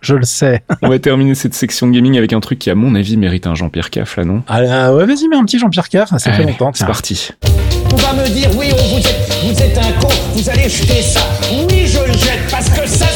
je 0.00 0.14
le 0.14 0.24
sais. 0.24 0.62
On 0.82 0.88
va 0.88 0.98
terminer 0.98 1.34
cette 1.34 1.54
section 1.54 1.88
gaming 1.88 2.16
avec 2.18 2.32
un 2.32 2.40
truc 2.40 2.58
qui, 2.58 2.70
à 2.70 2.74
mon 2.74 2.94
avis, 2.94 3.16
mérite 3.16 3.46
un 3.46 3.54
Jean-Pierre 3.54 3.90
Caff, 3.90 4.16
là, 4.16 4.24
non? 4.24 4.42
Ah, 4.48 4.94
ouais, 4.94 5.06
vas-y, 5.06 5.28
mets 5.28 5.36
un 5.36 5.44
petit 5.44 5.58
Jean-Pierre 5.58 5.88
Caff, 5.88 6.10
ça 6.16 6.32
fait 6.32 6.44
longtemps. 6.44 6.70
C'est 6.74 6.86
parti. 6.86 7.30
On 7.92 7.96
va 7.96 8.12
me 8.22 8.28
dire, 8.28 8.48
oui, 8.56 8.66
on 8.72 8.76
vous 8.76 8.98
êtes, 8.98 9.38
vous 9.44 9.62
êtes 9.62 9.78
un 9.78 9.92
con, 10.00 10.08
vous 10.34 10.50
allez 10.50 10.68
jeter 10.68 11.02
ça. 11.02 11.20
Oui, 11.52 11.86
je 11.86 11.98
le 12.00 12.12
jette, 12.12 12.40
parce 12.50 12.68
que 12.70 12.86
ça, 12.86 13.06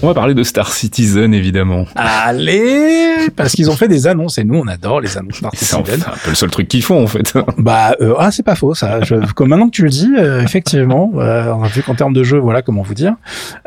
On 0.00 0.06
va 0.06 0.14
parler 0.14 0.32
de 0.34 0.44
Star 0.44 0.72
Citizen, 0.72 1.34
évidemment. 1.34 1.84
Allez, 1.96 3.28
parce 3.34 3.52
qu'ils 3.54 3.68
ont 3.68 3.74
fait 3.74 3.88
des 3.88 4.06
annonces 4.06 4.38
et 4.38 4.44
nous 4.44 4.54
on 4.54 4.68
adore 4.68 5.00
les 5.00 5.18
annonces 5.18 5.38
Star 5.38 5.50
C'est 5.54 5.74
un, 5.74 5.84
Citizen. 5.84 6.04
peu 6.22 6.30
le 6.30 6.36
seul 6.36 6.50
truc 6.50 6.68
qu'ils 6.68 6.84
font, 6.84 7.02
en 7.02 7.06
fait. 7.08 7.34
Bah 7.58 7.96
euh, 8.00 8.14
ah 8.18 8.30
c'est 8.30 8.44
pas 8.44 8.54
faux 8.54 8.74
ça. 8.74 9.00
Je, 9.02 9.16
comme 9.34 9.48
maintenant 9.48 9.66
que 9.66 9.72
tu 9.74 9.82
le 9.82 9.88
dis, 9.88 10.08
euh, 10.16 10.40
effectivement, 10.42 11.10
euh, 11.16 11.52
on 11.52 11.64
a 11.64 11.66
vu 11.68 11.82
qu'en 11.82 11.96
termes 11.96 12.12
de 12.12 12.22
jeu, 12.22 12.38
voilà 12.38 12.62
comment 12.62 12.82
vous 12.82 12.94
dire. 12.94 13.14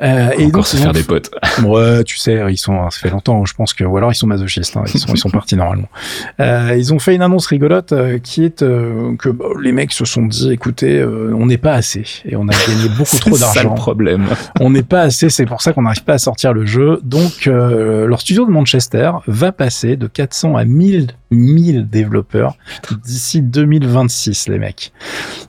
Euh, 0.01 0.29
Et 0.37 0.45
encore 0.45 0.51
donc, 0.61 0.67
se 0.67 0.77
ils 0.77 0.83
faire 0.83 0.93
des 0.93 1.03
potes. 1.03 1.29
Ouais, 1.65 2.03
tu 2.05 2.17
sais, 2.17 2.41
ils 2.49 2.57
sont, 2.57 2.89
ça 2.89 2.97
fait 2.99 3.09
longtemps, 3.09 3.43
je 3.45 3.53
pense 3.53 3.73
que, 3.73 3.83
ou 3.83 3.97
alors 3.97 4.11
ils 4.11 4.15
sont 4.15 4.25
masochistes, 4.27 4.75
hein, 4.77 4.83
ils 4.93 4.99
sont, 4.99 5.13
ils 5.13 5.17
sont 5.17 5.29
partis 5.29 5.55
normalement. 5.57 5.89
Euh, 6.39 6.75
ils 6.77 6.93
ont 6.93 6.99
fait 6.99 7.13
une 7.13 7.21
annonce 7.21 7.45
rigolote 7.47 7.91
euh, 7.91 8.17
qui 8.19 8.45
est 8.45 8.61
euh, 8.63 9.15
que 9.17 9.27
bah, 9.29 9.45
les 9.61 9.73
mecs 9.73 9.91
se 9.91 10.05
sont 10.05 10.25
dit, 10.25 10.51
écoutez, 10.51 10.97
euh, 10.99 11.33
on 11.37 11.45
n'est 11.47 11.57
pas 11.57 11.73
assez 11.73 12.05
et 12.25 12.35
on 12.37 12.47
a 12.47 12.51
gagné 12.53 12.87
beaucoup 12.97 13.17
trop 13.19 13.35
C'est 13.35 13.43
ça 13.43 13.47
le 13.63 13.69
d'argent. 13.69 13.75
problème. 13.75 14.27
On 14.61 14.69
n'est 14.69 14.81
pas 14.83 15.01
assez, 15.01 15.29
c'est 15.29 15.45
pour 15.45 15.61
ça 15.61 15.73
qu'on 15.73 15.81
n'arrive 15.83 16.03
pas 16.03 16.13
à 16.13 16.17
sortir 16.21 16.53
le 16.53 16.65
jeu. 16.65 16.99
Donc, 17.03 17.47
euh, 17.47 18.07
leur 18.07 18.21
studio 18.21 18.45
de 18.45 18.51
Manchester 18.51 19.11
va 19.27 19.51
passer 19.51 19.95
de 19.97 20.07
400 20.07 20.55
à 20.55 20.65
1000, 20.65 21.07
1000 21.31 21.87
développeurs 21.89 22.55
d'ici 23.05 23.41
2026, 23.41 24.47
les 24.49 24.59
mecs. 24.59 24.91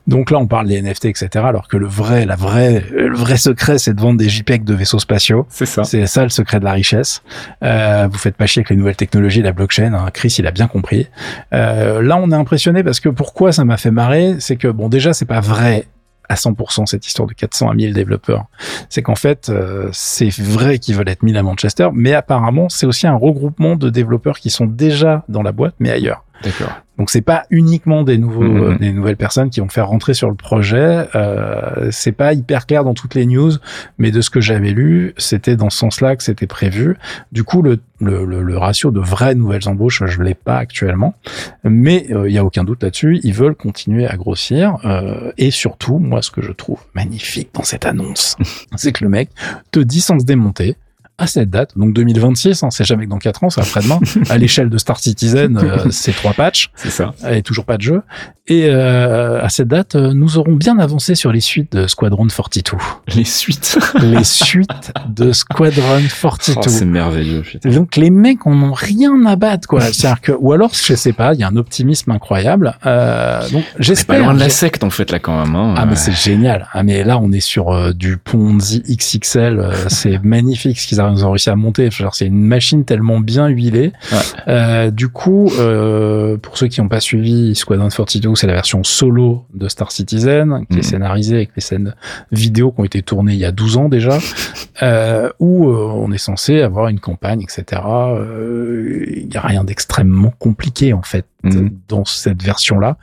Donc 0.06 0.30
là, 0.30 0.38
on 0.38 0.46
parle 0.46 0.68
des 0.68 0.80
NFT, 0.80 1.06
etc. 1.06 1.28
Alors 1.44 1.68
que 1.68 1.76
le 1.76 1.86
vrai, 1.86 2.26
la 2.26 2.36
vraie, 2.36 2.84
le 2.92 3.14
vrai 3.14 3.36
secret, 3.36 3.78
c'est 3.78 3.94
de 3.94 4.00
vendre 4.00 4.18
des 4.18 4.28
JPEG 4.28 4.64
de 4.64 4.74
vaisseaux 4.74 4.98
spatiaux. 4.98 5.46
C'est 5.48 5.66
ça. 5.66 5.84
C'est 5.84 6.06
ça 6.06 6.22
le 6.22 6.28
secret 6.30 6.58
de 6.60 6.64
la 6.64 6.72
richesse. 6.72 7.22
Euh, 7.62 8.08
vous 8.10 8.18
faites 8.18 8.36
pas 8.36 8.46
chier 8.46 8.60
avec 8.60 8.70
les 8.70 8.76
nouvelles 8.76 8.96
technologies, 8.96 9.42
la 9.42 9.52
blockchain. 9.52 9.92
hein. 9.94 10.06
Chris, 10.12 10.34
il 10.38 10.46
a 10.46 10.50
bien 10.50 10.66
compris. 10.68 11.08
Euh, 11.52 12.02
là, 12.02 12.16
on 12.16 12.30
est 12.30 12.34
impressionné 12.34 12.82
parce 12.82 13.00
que 13.00 13.08
pourquoi 13.08 13.52
ça 13.52 13.64
m'a 13.64 13.76
fait 13.76 13.90
marrer, 13.90 14.36
c'est 14.38 14.56
que 14.56 14.68
bon, 14.68 14.88
déjà, 14.88 15.12
c'est 15.12 15.24
pas 15.26 15.40
vrai 15.40 15.86
à 16.28 16.34
100% 16.34 16.86
cette 16.86 17.06
histoire 17.06 17.28
de 17.28 17.34
400 17.34 17.70
à 17.70 17.74
1000 17.74 17.92
développeurs. 17.92 18.46
C'est 18.88 19.02
qu'en 19.02 19.14
fait, 19.14 19.48
euh, 19.48 19.88
c'est 19.92 20.30
vrai 20.30 20.78
qu'ils 20.78 20.94
veulent 20.94 21.08
être 21.08 21.22
1000 21.22 21.36
à 21.36 21.42
Manchester, 21.42 21.88
mais 21.92 22.14
apparemment, 22.14 22.68
c'est 22.68 22.86
aussi 22.86 23.06
un 23.06 23.16
regroupement 23.16 23.76
de 23.76 23.90
développeurs 23.90 24.38
qui 24.38 24.50
sont 24.50 24.66
déjà 24.66 25.24
dans 25.28 25.42
la 25.42 25.52
boîte, 25.52 25.74
mais 25.78 25.90
ailleurs. 25.90 26.24
D'accord. 26.42 26.72
Donc 26.98 27.08
c'est 27.10 27.22
pas 27.22 27.44
uniquement 27.50 28.02
des 28.02 28.18
nouveaux, 28.18 28.42
Mhm. 28.42 28.62
euh, 28.62 28.78
des 28.78 28.92
nouvelles 28.92 29.16
personnes 29.16 29.48
qui 29.50 29.60
vont 29.60 29.68
faire 29.68 29.88
rentrer 29.88 30.12
sur 30.14 30.28
le 30.28 30.34
projet. 30.36 31.08
Euh, 31.14 31.88
c'est 31.90 32.12
pas 32.12 32.34
hyper 32.34 32.66
clair 32.66 32.84
dans 32.84 32.92
toutes 32.94 33.14
les 33.14 33.24
news, 33.26 33.52
mais 33.98 34.10
de 34.10 34.20
ce 34.20 34.28
que 34.30 34.40
j'avais 34.40 34.70
lu, 34.70 35.14
c'était 35.16 35.56
dans 35.56 35.70
ce 35.70 35.78
sens-là 35.78 36.16
que 36.16 36.22
c'était 36.22 36.46
prévu. 36.46 36.96
Du 37.32 37.44
coup, 37.44 37.62
le, 37.62 37.78
le, 38.00 38.24
le, 38.26 38.42
le 38.42 38.58
ratio 38.58 38.90
de 38.90 39.00
vraies 39.00 39.34
nouvelles 39.34 39.66
embauches, 39.68 40.02
je 40.04 40.22
l'ai 40.22 40.34
pas 40.34 40.58
actuellement, 40.58 41.14
mais 41.64 42.06
euh, 42.10 42.28
il 42.28 42.34
y 42.34 42.38
a 42.38 42.44
aucun 42.44 42.62
doute 42.64 42.82
là-dessus. 42.82 43.20
Ils 43.22 43.34
veulent 43.34 43.54
continuer 43.56 44.06
à 44.06 44.16
grossir 44.16 44.76
euh, 44.84 45.32
et 45.38 45.50
surtout, 45.50 45.98
moi, 45.98 46.20
ce 46.22 46.30
que 46.30 46.42
je 46.42 46.52
trouve 46.52 46.80
magnifique 46.94 47.50
dans 47.54 47.62
cette 47.64 47.86
annonce, 47.86 48.36
c'est 48.76 48.92
que 48.92 49.02
le 49.02 49.10
mec 49.10 49.30
te 49.70 49.80
dit 49.80 50.00
sans 50.02 50.18
se 50.18 50.24
démonter. 50.26 50.76
À 51.22 51.26
cette 51.28 51.50
date, 51.50 51.70
donc 51.76 51.92
2026, 51.94 52.62
hein, 52.64 52.70
c'est 52.70 52.84
jamais 52.84 53.04
que 53.04 53.10
dans 53.10 53.18
4 53.18 53.44
ans, 53.44 53.50
c'est 53.50 53.60
après-demain. 53.60 54.00
à 54.28 54.38
l'échelle 54.38 54.68
de 54.70 54.78
Star 54.78 54.98
Citizen, 54.98 55.56
euh, 55.56 55.78
c'est 55.90 56.12
trois 56.12 56.32
patchs 56.32 56.70
C'est 56.74 56.90
ça. 56.90 57.14
et 57.30 57.42
toujours 57.42 57.64
pas 57.64 57.76
de 57.76 57.82
jeu. 57.82 58.02
Et 58.48 58.64
euh, 58.66 59.40
à 59.40 59.48
cette 59.48 59.68
date, 59.68 59.94
euh, 59.94 60.12
nous 60.14 60.36
aurons 60.36 60.54
bien 60.54 60.76
avancé 60.80 61.14
sur 61.14 61.30
les 61.30 61.40
suites 61.40 61.72
de 61.72 61.86
Squadron 61.86 62.26
42. 62.26 62.76
Les 63.14 63.24
suites. 63.24 63.78
les 64.02 64.24
suites 64.24 64.92
de 65.08 65.30
Squadron 65.32 66.00
Oh, 66.24 66.28
42. 66.30 66.68
c'est 66.70 66.84
merveilleux. 66.84 67.42
putain. 67.42 67.70
donc 67.70 67.94
les 67.96 68.10
mecs 68.10 68.44
en 68.46 68.60
ont 68.60 68.72
rien 68.72 69.24
à 69.26 69.36
battre 69.36 69.68
quoi. 69.68 69.80
C'est-à-dire 69.80 70.20
que 70.20 70.32
ou 70.32 70.52
alors 70.52 70.72
je 70.74 70.94
sais 70.94 71.12
pas, 71.12 71.34
il 71.34 71.40
y 71.40 71.44
a 71.44 71.48
un 71.48 71.56
optimisme 71.56 72.10
incroyable. 72.10 72.74
Euh, 72.84 73.48
donc 73.50 73.62
C'est 73.76 73.82
j'espère. 73.84 74.16
pas 74.18 74.22
loin 74.24 74.34
de 74.34 74.40
la 74.40 74.48
secte, 74.48 74.82
en 74.82 74.90
fait, 74.90 75.12
là, 75.12 75.20
quand 75.20 75.44
même. 75.44 75.54
hein. 75.54 75.74
ah 75.76 75.86
mais 75.86 75.94
c'est 75.96 76.12
génial. 76.12 76.68
Ah 76.72 76.82
mais 76.82 77.04
là 77.04 77.18
on 77.18 77.30
est 77.30 77.40
sur 77.40 77.70
euh, 77.70 77.92
du 77.92 78.16
Ponzi 78.16 78.82
XXL. 78.88 79.60
euh, 79.60 79.72
c'est 79.88 80.18
magnifique 80.24 80.80
ce 80.80 80.88
qu'ils 80.88 81.00
ont 81.24 81.30
réussi 81.30 81.50
à 81.50 81.56
monter. 81.56 81.90
Genre 81.90 82.14
c'est 82.14 82.26
une 82.26 82.42
machine 82.44 82.84
tellement 82.84 83.20
bien 83.20 83.48
huilée. 83.48 83.92
Ouais. 84.12 84.18
Euh, 84.48 84.90
du 84.90 85.08
coup, 85.08 85.50
euh, 85.58 86.36
pour 86.36 86.56
ceux 86.58 86.68
qui 86.68 86.80
n'ont 86.80 86.88
pas 86.88 87.00
suivi 87.00 87.54
Squadron 87.54 87.88
42, 87.88 88.34
c'est 88.34 88.46
la 88.46 88.54
version 88.54 88.82
solo 88.84 89.44
de 89.54 89.68
Star 89.68 89.92
Citizen 89.92 90.64
qui 90.70 90.74
est 90.74 90.76
Mhm. 90.78 90.82
scénarisée 90.82 91.36
avec 91.36 91.50
les 91.56 91.62
scènes 91.62 91.94
vidéo 92.30 92.72
qui 92.72 92.80
ont 92.80 92.84
été 92.84 93.02
tournées 93.02 93.32
il 93.34 93.38
y 93.38 93.44
a 93.44 93.52
12 93.52 93.76
ans 93.76 93.88
déjà, 93.88 94.18
euh, 94.82 95.28
où 95.38 95.68
euh, 95.68 95.86
on 95.94 96.10
est 96.12 96.18
censé 96.18 96.60
avoir 96.62 96.88
une 96.88 97.00
campagne, 97.00 97.42
etc. 97.42 97.80
Il 97.84 99.28
n'y 99.30 99.36
a 99.36 99.40
rien 99.40 99.64
d'extrêmement 99.64 100.32
compliqué 100.38 100.92
en 100.92 101.02
fait 101.02 101.26
Mhm. 101.44 101.70
dans 101.88 102.04
cette 102.04 102.42
version-là. 102.42 102.96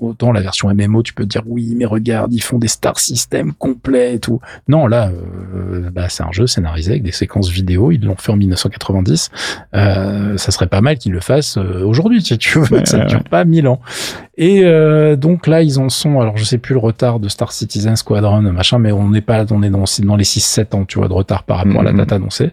Autant 0.00 0.32
la 0.32 0.40
version 0.40 0.68
MMO, 0.74 1.02
tu 1.02 1.14
peux 1.14 1.24
te 1.24 1.28
dire 1.28 1.42
oui, 1.46 1.74
mais 1.76 1.84
regarde, 1.86 2.32
ils 2.32 2.42
font 2.42 2.58
des 2.58 2.68
star 2.68 2.98
systems 2.98 3.52
complets 3.54 4.14
et 4.14 4.18
tout. 4.20 4.40
Non, 4.68 4.86
là, 4.86 5.10
euh, 5.10 5.90
bah, 5.90 6.08
c'est 6.08 6.22
un 6.22 6.32
jeu 6.32 6.46
scénarisé 6.46 6.92
avec 6.92 7.02
des 7.02 7.12
séquences 7.12 7.48
vidéo. 7.48 7.90
Ils 7.90 8.04
l'ont 8.04 8.16
fait 8.16 8.32
en 8.32 8.36
1990. 8.36 9.30
Euh, 9.74 10.36
ça 10.36 10.50
serait 10.50 10.66
pas 10.66 10.80
mal 10.80 10.98
qu'ils 10.98 11.12
le 11.12 11.20
fassent 11.20 11.56
euh, 11.58 11.84
aujourd'hui, 11.84 12.22
si 12.22 12.36
tu 12.38 12.58
veux. 12.58 12.76
Ouais, 12.78 12.84
ça 12.86 12.98
ne 12.98 13.02
ouais, 13.02 13.08
dure 13.08 13.24
pas 13.24 13.44
mille 13.44 13.66
ans. 13.68 13.80
Et 14.36 14.64
euh, 14.64 15.16
donc 15.16 15.46
là, 15.46 15.62
ils 15.62 15.78
en 15.78 15.88
sont. 15.90 16.20
Alors, 16.20 16.36
je 16.36 16.44
sais 16.44 16.58
plus 16.58 16.72
le 16.74 16.80
retard 16.80 17.20
de 17.20 17.28
Star 17.28 17.52
Citizen 17.52 17.96
Squadron, 17.96 18.40
machin, 18.52 18.78
mais 18.78 18.90
on 18.92 19.10
n'est 19.10 19.20
pas, 19.20 19.44
on 19.52 19.62
est 19.62 19.68
dans, 19.70 19.84
dans 20.02 20.16
les 20.16 20.24
6-7 20.24 20.74
ans, 20.74 20.84
tu 20.86 20.98
vois, 20.98 21.08
de 21.08 21.12
retard 21.12 21.42
par 21.44 21.58
rapport 21.58 21.80
à 21.80 21.84
la 21.84 21.92
Mhm. 21.92 21.98
date 21.98 22.12
annoncée. 22.12 22.50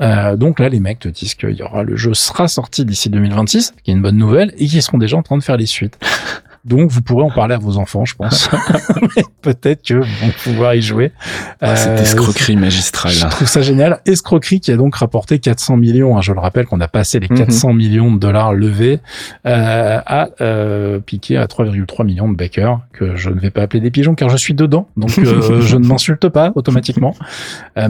Euh, 0.00 0.36
donc 0.36 0.60
là, 0.60 0.68
les 0.68 0.78
mecs 0.80 1.00
te 1.00 1.08
disent 1.08 1.34
qu'il 1.34 1.50
y 1.54 1.62
aura 1.62 1.82
le 1.82 1.96
jeu 1.96 2.14
sera 2.14 2.46
sorti 2.46 2.84
d'ici 2.84 3.10
2026, 3.10 3.74
qui 3.82 3.90
est 3.90 3.94
une 3.94 4.02
bonne 4.02 4.16
nouvelle, 4.16 4.52
et 4.58 4.63
qu'ils 4.68 4.82
seront 4.82 4.98
déjà 4.98 5.16
en 5.16 5.22
train 5.22 5.38
de 5.38 5.42
faire 5.42 5.56
les 5.56 5.66
suites. 5.66 5.98
Donc 6.64 6.90
vous 6.90 7.02
pourrez 7.02 7.22
en 7.24 7.30
parler 7.30 7.54
à 7.54 7.58
vos 7.58 7.76
enfants, 7.76 8.04
je 8.04 8.14
pense. 8.14 8.48
Peut-être 9.42 9.82
que 9.86 9.94
vont 9.94 10.32
pouvoir 10.42 10.74
y 10.74 10.80
jouer. 10.82 11.12
Ah, 11.60 11.76
cette 11.76 11.98
Euh, 11.98 12.02
escroquerie 12.02 12.56
magistrale. 12.56 13.12
je 13.12 13.26
trouve 13.26 13.46
ça 13.48 13.60
génial. 13.60 14.00
Escroquerie 14.06 14.60
qui 14.60 14.72
a 14.72 14.76
donc 14.76 14.96
rapporté 14.96 15.38
400 15.38 15.76
millions. 15.76 16.16
hein, 16.16 16.22
je 16.22 16.32
le 16.32 16.40
rappelle 16.40 16.64
qu'on 16.66 16.80
a 16.80 16.88
passé 16.88 17.20
les 17.20 17.28
Mhm. 17.28 17.36
400 17.36 17.72
millions 17.74 18.12
de 18.12 18.18
dollars 18.18 18.54
levés 18.54 19.00
euh, 19.46 19.98
à 20.06 20.28
euh, 20.40 21.00
piquer 21.00 21.36
à 21.36 21.46
3,3 21.46 22.04
millions 22.04 22.28
de 22.30 22.36
backers 22.36 22.80
que 22.92 23.14
je 23.16 23.28
ne 23.30 23.38
vais 23.38 23.50
pas 23.50 23.62
appeler 23.62 23.80
des 23.80 23.90
pigeons 23.90 24.14
car 24.14 24.28
je 24.30 24.36
suis 24.38 24.54
dedans. 24.54 24.88
Donc 24.96 25.10
je 25.22 25.76
ne 25.76 25.86
m'insulte 25.86 26.28
pas 26.30 26.52
automatiquement. 26.54 27.14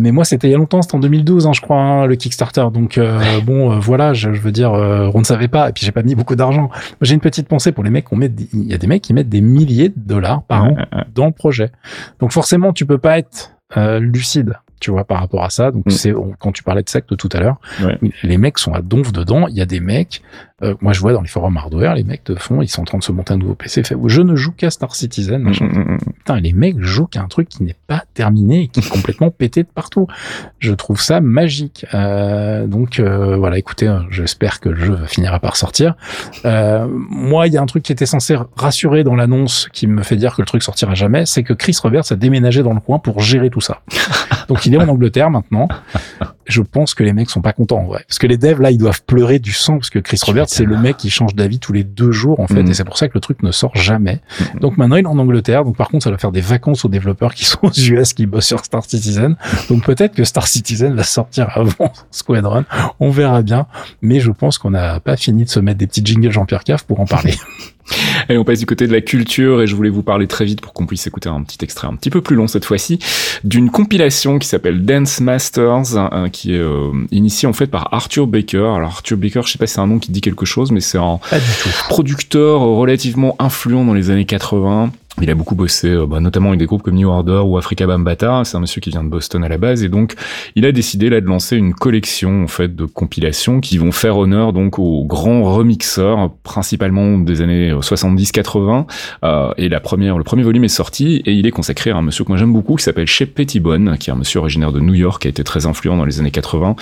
Mais 0.00 0.10
moi 0.10 0.24
c'était 0.24 0.48
il 0.48 0.50
y 0.50 0.54
a 0.54 0.58
longtemps, 0.58 0.82
c'était 0.82 0.96
en 0.96 1.00
2012 1.00 1.46
hein, 1.46 1.52
je 1.52 1.60
crois 1.60 1.76
hein, 1.78 2.06
le 2.06 2.16
Kickstarter. 2.16 2.66
Donc 2.72 2.98
bon 3.44 3.78
voilà, 3.78 4.14
je, 4.14 4.32
je 4.34 4.40
veux 4.40 4.52
dire 4.52 4.72
on 4.72 5.18
ne 5.20 5.24
savait 5.24 5.48
pas 5.48 5.68
et 5.68 5.72
puis 5.72 5.86
j'ai 5.86 5.92
pas 5.92 6.02
mis 6.02 6.14
beaucoup 6.16 6.34
d'argent. 6.34 6.70
J'ai 7.00 7.14
une 7.14 7.20
petite 7.20 7.46
pensée 7.46 7.70
pour 7.70 7.84
les 7.84 7.90
mecs 7.90 8.04
qu'on 8.06 8.16
met 8.16 8.28
des- 8.28 8.48
il 8.64 8.70
y 8.70 8.74
a 8.74 8.78
des 8.78 8.86
mecs 8.86 9.02
qui 9.02 9.12
mettent 9.14 9.28
des 9.28 9.40
milliers 9.40 9.90
de 9.90 9.94
dollars 9.96 10.42
par 10.44 10.64
an 10.64 10.68
Ouais, 10.70 10.76
ouais, 10.76 10.86
ouais. 10.98 11.04
dans 11.14 11.26
le 11.26 11.32
projet. 11.32 11.70
Donc 12.18 12.32
forcément, 12.32 12.72
tu 12.72 12.86
peux 12.86 12.98
pas 12.98 13.18
être 13.18 13.52
euh, 13.76 14.00
lucide, 14.00 14.54
tu 14.84 14.90
vois, 14.90 15.04
par 15.04 15.18
rapport 15.20 15.42
à 15.44 15.48
ça. 15.48 15.70
Donc 15.70 15.86
Mm. 15.86 15.90
c'est 15.90 16.12
quand 16.38 16.52
tu 16.52 16.62
parlais 16.62 16.82
de 16.82 16.88
secte 16.90 17.16
tout 17.16 17.30
à 17.32 17.40
l'heure, 17.40 17.56
Ouais. 17.82 17.98
les 18.22 18.36
mecs 18.36 18.58
sont 18.58 18.74
à 18.74 18.82
donf 18.82 19.12
dedans. 19.12 19.46
Il 19.48 19.54
y 19.56 19.62
a 19.62 19.66
des 19.66 19.80
mecs, 19.80 20.20
euh, 20.62 20.74
moi 20.82 20.92
je 20.92 21.00
vois 21.00 21.14
dans 21.14 21.22
les 21.22 21.28
forums 21.28 21.56
hardware, 21.56 21.94
les 21.94 22.04
mecs 22.04 22.22
te 22.24 22.34
font, 22.34 22.60
ils 22.60 22.68
sont 22.68 22.82
en 22.82 22.84
train 22.84 22.98
de 22.98 23.02
se 23.02 23.12
monter 23.12 23.32
un 23.32 23.38
nouveau 23.38 23.54
PC. 23.54 23.82
Fait, 23.82 23.96
je 24.06 24.20
ne 24.20 24.36
joue 24.36 24.52
qu'à 24.52 24.70
Star 24.70 24.94
Citizen. 24.94 25.42
Mm, 25.42 25.48
mm. 25.64 25.98
Putain, 26.18 26.36
les 26.40 26.52
mecs 26.52 26.78
jouent 26.80 27.06
qu'à 27.06 27.22
un 27.22 27.28
truc 27.28 27.48
qui 27.48 27.62
n'est 27.62 27.76
pas 27.86 28.04
terminé 28.12 28.64
et 28.64 28.68
qui 28.68 28.80
est 28.80 28.88
complètement 28.88 29.30
pété 29.38 29.62
de 29.62 29.68
partout. 29.68 30.06
Je 30.58 30.72
trouve 30.74 31.00
ça 31.00 31.20
magique. 31.22 31.86
Euh, 31.94 32.66
donc 32.66 32.98
euh, 33.00 33.36
voilà, 33.36 33.56
écoutez, 33.56 33.88
euh, 33.88 34.00
j'espère 34.10 34.60
que 34.60 34.68
le 34.68 34.76
jeu 34.84 34.98
finira 35.06 35.40
par 35.40 35.56
sortir. 35.56 35.94
Moi, 36.44 37.46
il 37.46 37.52
y 37.52 37.56
a 37.56 37.62
un 37.62 37.66
truc 37.66 37.82
qui 37.82 37.92
était 37.92 38.06
censé 38.06 38.36
rassurer 38.56 39.04
dans 39.04 39.14
l'annonce 39.14 39.68
qui 39.72 39.86
me 39.86 40.02
fait 40.02 40.16
dire 40.16 40.34
que 40.36 40.42
le 40.42 40.46
truc 40.46 40.62
sortira 40.62 40.94
jamais, 40.94 41.24
c'est 41.26 41.42
que 41.42 41.52
Chris 41.54 41.76
Roberts 41.82 42.10
a 42.10 42.16
déménagé 42.16 42.62
dans 42.62 42.74
le 42.74 42.80
coin 42.80 42.98
pour 42.98 43.20
gérer 43.20 43.50
tout 43.50 43.60
ça. 43.60 43.80
Donc 44.48 44.66
il 44.66 44.74
est 44.74 44.78
en 44.78 44.88
Angleterre 44.88 45.30
maintenant. 45.30 45.68
je 46.46 46.60
pense 46.60 46.92
que 46.94 47.02
les 47.02 47.12
mecs 47.14 47.30
sont 47.30 47.40
pas 47.40 47.52
contents 47.52 47.78
en 47.80 47.84
vrai. 47.86 48.04
Parce 48.06 48.18
que 48.18 48.26
les 48.26 48.36
devs 48.36 48.60
là, 48.60 48.70
ils 48.70 48.78
doivent 48.78 49.02
pleurer 49.04 49.38
du 49.38 49.52
sang 49.52 49.74
parce 49.78 49.88
que 49.90 49.98
Chris 49.98 50.20
Roberts, 50.26 50.48
c'est 50.48 50.64
le 50.64 50.76
mec 50.76 50.96
qui 50.98 51.08
change 51.10 51.34
d'avis 51.34 51.58
tous 51.58 51.72
les 51.72 51.84
deux 51.84 52.12
jours 52.12 52.40
en 52.40 52.46
fait, 52.46 52.62
Mhm. 52.62 52.70
et 52.70 52.74
c'est 52.74 52.84
pour 52.84 52.98
ça 52.98 53.08
que 53.08 53.14
le 53.14 53.20
truc 53.20 53.42
ne 53.42 53.50
sort 53.50 53.74
jamais. 53.76 54.20
Mhm. 54.54 54.60
Donc 54.60 54.76
maintenant, 54.76 54.96
il 54.96 55.04
est 55.04 55.08
en 55.08 55.18
Angleterre. 55.18 55.64
Donc 55.64 55.76
par 55.76 55.88
contre, 55.88 56.04
ça 56.04 56.10
va 56.10 56.18
faire 56.18 56.32
des 56.32 56.40
vacances 56.42 56.84
aux 56.84 56.88
développeurs 56.88 57.34
qui 57.34 57.44
sont 57.44 57.58
aux 57.62 57.70
US, 57.72 58.12
qui 58.12 58.26
bossent 58.26 58.46
sur 58.46 58.64
Star 58.64 58.84
Citizen. 58.84 59.36
Donc 59.70 59.84
peut-être 59.84 60.14
que 60.14 60.24
Star 60.24 60.46
Citizen 60.46 60.94
va 60.94 61.02
sortir 61.04 61.48
avant 61.54 61.92
Squadron. 62.10 62.64
On 63.00 63.10
verra 63.10 63.42
bien. 63.42 63.66
Mais 64.02 64.20
je 64.20 64.30
pense 64.30 64.58
qu'on 64.58 64.70
n'a 64.70 65.00
pas 65.00 65.16
fini 65.16 65.44
de 65.44 65.48
se 65.50 65.60
mettre 65.60 65.78
des 65.78 65.86
petits 65.86 66.02
jingles 66.04 66.30
Jean-Pierre 66.30 66.64
Cave 66.64 66.84
pour 66.84 67.00
en 67.00 67.06
parler. 67.06 67.34
Et 68.28 68.38
on 68.38 68.44
passe 68.44 68.60
du 68.60 68.66
côté 68.66 68.86
de 68.86 68.92
la 68.92 69.00
culture 69.00 69.60
et 69.60 69.66
je 69.66 69.76
voulais 69.76 69.90
vous 69.90 70.02
parler 70.02 70.26
très 70.26 70.44
vite 70.44 70.60
pour 70.60 70.72
qu'on 70.72 70.86
puisse 70.86 71.06
écouter 71.06 71.28
un 71.28 71.42
petit 71.42 71.58
extrait 71.62 71.86
un 71.86 71.94
petit 71.94 72.10
peu 72.10 72.20
plus 72.20 72.36
long 72.36 72.46
cette 72.46 72.64
fois-ci 72.64 72.98
d'une 73.44 73.70
compilation 73.70 74.38
qui 74.38 74.48
s'appelle 74.48 74.84
Dance 74.84 75.20
Masters 75.20 75.96
hein, 75.96 76.28
qui 76.30 76.54
est 76.54 76.58
euh, 76.58 76.90
initiée 77.10 77.48
en 77.48 77.52
fait 77.52 77.66
par 77.66 77.92
Arthur 77.92 78.26
Baker. 78.26 78.72
Alors 78.76 78.90
Arthur 78.90 79.18
Baker, 79.18 79.42
je 79.44 79.52
sais 79.52 79.58
pas 79.58 79.66
si 79.66 79.74
c'est 79.74 79.80
un 79.80 79.86
nom 79.86 79.98
qui 79.98 80.12
dit 80.12 80.20
quelque 80.20 80.46
chose 80.46 80.72
mais 80.72 80.80
c'est 80.80 80.98
un 80.98 81.18
producteur 81.88 82.60
relativement 82.60 83.36
influent 83.38 83.84
dans 83.84 83.94
les 83.94 84.10
années 84.10 84.24
80. 84.24 84.90
Il 85.22 85.30
a 85.30 85.34
beaucoup 85.34 85.54
bossé, 85.54 85.90
euh, 85.90 86.06
bah, 86.06 86.18
notamment 86.18 86.48
avec 86.48 86.58
des 86.58 86.66
groupes 86.66 86.82
comme 86.82 86.96
New 86.96 87.08
Order 87.08 87.42
ou 87.44 87.56
Africa 87.56 87.86
Bambata. 87.86 88.42
C'est 88.44 88.56
un 88.56 88.60
monsieur 88.60 88.80
qui 88.80 88.90
vient 88.90 89.04
de 89.04 89.08
Boston 89.08 89.44
à 89.44 89.48
la 89.48 89.58
base, 89.58 89.84
et 89.84 89.88
donc 89.88 90.14
il 90.56 90.66
a 90.66 90.72
décidé 90.72 91.08
là 91.08 91.20
de 91.20 91.26
lancer 91.26 91.56
une 91.56 91.72
collection 91.72 92.42
en 92.42 92.48
fait 92.48 92.74
de 92.74 92.84
compilations 92.84 93.60
qui 93.60 93.78
vont 93.78 93.92
faire 93.92 94.18
honneur 94.18 94.52
donc 94.52 94.78
aux 94.78 95.04
grands 95.04 95.44
remixeurs, 95.44 96.32
principalement 96.42 97.18
des 97.18 97.42
années 97.42 97.72
70-80. 97.72 98.86
Euh, 99.22 99.52
et 99.56 99.68
la 99.68 99.78
première, 99.80 100.18
le 100.18 100.24
premier 100.24 100.42
volume 100.42 100.64
est 100.64 100.68
sorti 100.68 101.22
et 101.24 101.32
il 101.32 101.46
est 101.46 101.52
consacré 101.52 101.90
à 101.90 101.96
un 101.96 102.02
monsieur 102.02 102.24
que 102.24 102.30
moi 102.30 102.38
j'aime 102.38 102.52
beaucoup 102.52 102.74
qui 102.74 102.82
s'appelle 102.82 103.06
Shep 103.06 103.34
Pettibone, 103.34 103.96
qui 103.98 104.10
est 104.10 104.12
un 104.12 104.16
monsieur 104.16 104.40
originaire 104.40 104.72
de 104.72 104.80
New 104.80 104.94
York, 104.94 105.22
qui 105.22 105.28
a 105.28 105.30
été 105.30 105.44
très 105.44 105.66
influent 105.66 105.96
dans 105.96 106.04
les 106.04 106.18
années 106.18 106.32
80. 106.32 106.74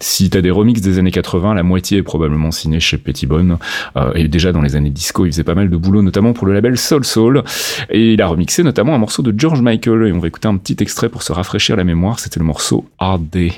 Si 0.00 0.28
t'as 0.28 0.42
des 0.42 0.50
remixes 0.50 0.82
des 0.82 0.98
années 0.98 1.10
80, 1.10 1.54
la 1.54 1.62
moitié 1.62 1.98
est 1.98 2.02
probablement 2.02 2.50
signé 2.50 2.80
chez 2.80 2.98
Pettibone. 2.98 3.56
Euh, 3.96 4.12
et 4.14 4.28
déjà 4.28 4.52
dans 4.52 4.62
les 4.62 4.76
années 4.76 4.90
disco, 4.90 5.24
il 5.24 5.32
faisait 5.32 5.44
pas 5.44 5.54
mal 5.54 5.70
de 5.70 5.76
boulot, 5.76 6.02
notamment 6.02 6.34
pour 6.34 6.46
le 6.46 6.52
label 6.52 6.76
Soul 6.76 7.04
Soul. 7.04 7.42
Et 7.90 8.14
il 8.14 8.22
a 8.22 8.26
remixé 8.26 8.62
notamment 8.62 8.94
un 8.94 8.98
morceau 8.98 9.22
de 9.22 9.34
George 9.36 9.60
Michael. 9.60 10.06
Et 10.06 10.12
on 10.12 10.18
va 10.18 10.28
écouter 10.28 10.48
un 10.48 10.56
petit 10.56 10.76
extrait 10.80 11.08
pour 11.08 11.22
se 11.22 11.32
rafraîchir 11.32 11.76
la 11.76 11.84
mémoire. 11.84 12.18
C'était 12.20 12.40
le 12.40 12.46
morceau 12.46 12.84
Hard 12.98 13.28
Day. 13.30 13.52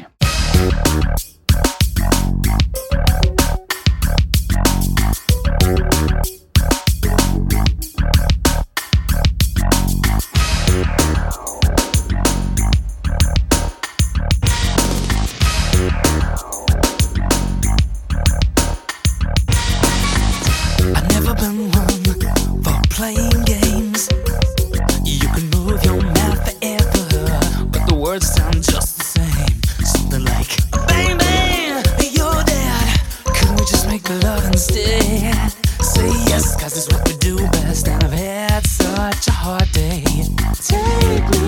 Make 33.90 34.08
love 34.22 34.44
instead? 34.46 35.52
Say 35.82 36.08
yes, 36.30 36.56
cause 36.60 36.76
it's 36.76 36.88
what 36.92 37.06
we 37.08 37.14
do 37.16 37.36
best, 37.50 37.88
and 37.88 38.02
I've 38.04 38.12
had 38.12 38.66
such 38.66 39.26
a 39.28 39.32
hard 39.32 39.70
day. 39.72 40.04
Take 40.62 41.28
me 41.30 41.39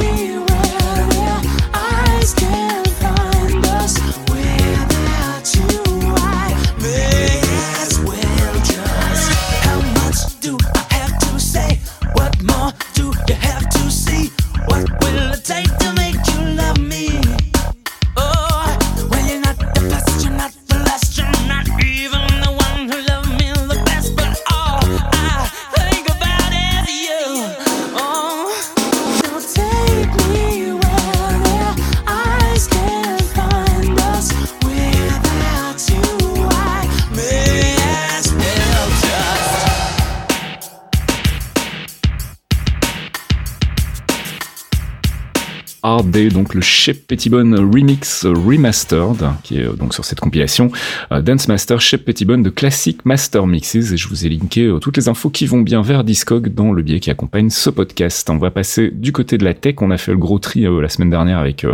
Day, 46.12 46.28
donc 46.28 46.52
le 46.54 46.60
Shep 46.60 47.06
Pettibone 47.06 47.54
Remix 47.58 48.26
Remastered, 48.26 49.30
qui 49.42 49.58
est 49.58 49.64
euh, 49.64 49.72
donc 49.72 49.94
sur 49.94 50.04
cette 50.04 50.20
compilation 50.20 50.70
euh, 51.10 51.22
Dance 51.22 51.48
Master 51.48 51.80
Shep 51.80 52.04
Pettibone 52.04 52.42
de 52.42 52.50
Classic 52.50 53.02
Master 53.06 53.46
Mixes. 53.46 53.76
Et 53.76 53.96
je 53.96 54.08
vous 54.08 54.26
ai 54.26 54.28
linké 54.28 54.66
euh, 54.66 54.78
toutes 54.78 54.98
les 54.98 55.08
infos 55.08 55.30
qui 55.30 55.46
vont 55.46 55.62
bien 55.62 55.80
vers 55.80 56.04
Discog 56.04 56.52
dans 56.52 56.70
le 56.72 56.82
biais 56.82 57.00
qui 57.00 57.10
accompagne 57.10 57.48
ce 57.48 57.70
podcast. 57.70 58.28
On 58.28 58.36
va 58.36 58.50
passer 58.50 58.90
du 58.92 59.12
côté 59.12 59.38
de 59.38 59.44
la 59.46 59.54
tech. 59.54 59.76
On 59.80 59.90
a 59.90 59.96
fait 59.96 60.12
le 60.12 60.18
gros 60.18 60.38
tri 60.38 60.66
la 60.80 60.88
semaine 60.90 61.08
dernière 61.08 61.38
avec 61.38 61.66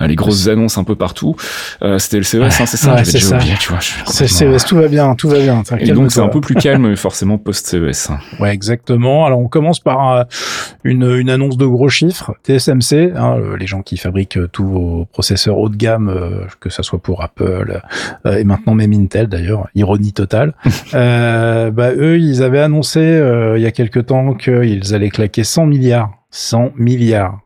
les 0.00 0.14
grosses 0.16 0.48
annonces 0.48 0.78
un 0.78 0.84
peu 0.84 0.94
partout. 0.94 1.36
C'était 1.98 2.16
le 2.16 2.22
CES, 2.22 2.36
hein, 2.42 2.50
c'est 2.50 2.76
ça? 2.78 2.94
Ouais, 2.94 2.98
J'avais 3.04 3.12
déjà 3.12 3.26
ça. 3.26 3.36
oublié, 3.36 3.54
tu 3.60 3.68
vois. 3.68 3.78
C'est 3.80 4.26
complètement- 4.26 4.58
CES, 4.58 4.64
tout 4.64 4.76
va 4.76 4.88
bien, 4.88 5.14
tout 5.14 5.28
va 5.28 5.38
bien. 5.38 5.62
Et 5.78 5.92
donc 5.92 6.10
c'est 6.12 6.20
un 6.20 6.28
peu 6.28 6.40
plus 6.40 6.54
calme, 6.54 6.88
mais 6.88 6.96
forcément 6.96 7.36
post-CES. 7.38 8.10
Ouais, 8.40 8.52
exactement. 8.54 9.26
Alors 9.26 9.38
on 9.40 9.48
commence 9.48 9.80
par 9.80 10.24
une, 10.84 11.04
une 11.04 11.28
annonce 11.30 11.56
de 11.58 11.66
gros 11.66 11.88
chiffres. 11.90 12.32
TSMC, 12.46 13.12
hein, 13.16 13.36
les 13.56 13.66
gens 13.66 13.82
qui 13.82 13.96
fabriquent 13.96 14.38
euh, 14.38 14.48
tous 14.48 14.66
vos 14.66 15.04
processeurs 15.06 15.58
haut 15.58 15.68
de 15.68 15.76
gamme, 15.76 16.08
euh, 16.08 16.46
que 16.60 16.70
ça 16.70 16.82
soit 16.82 16.98
pour 16.98 17.22
Apple 17.22 17.80
euh, 18.26 18.36
et 18.36 18.44
maintenant 18.44 18.74
même 18.74 18.92
Intel 18.92 19.26
d'ailleurs, 19.28 19.68
ironie 19.74 20.12
totale. 20.12 20.54
euh, 20.94 21.70
bah 21.70 21.92
eux, 21.92 22.18
ils 22.18 22.42
avaient 22.42 22.60
annoncé 22.60 23.00
euh, 23.00 23.58
il 23.58 23.62
y 23.62 23.66
a 23.66 23.72
quelque 23.72 24.00
temps 24.00 24.34
qu'ils 24.34 24.94
allaient 24.94 25.10
claquer 25.10 25.44
100 25.44 25.66
milliards 25.66 26.19
100 26.32 26.72
milliards. 26.76 27.40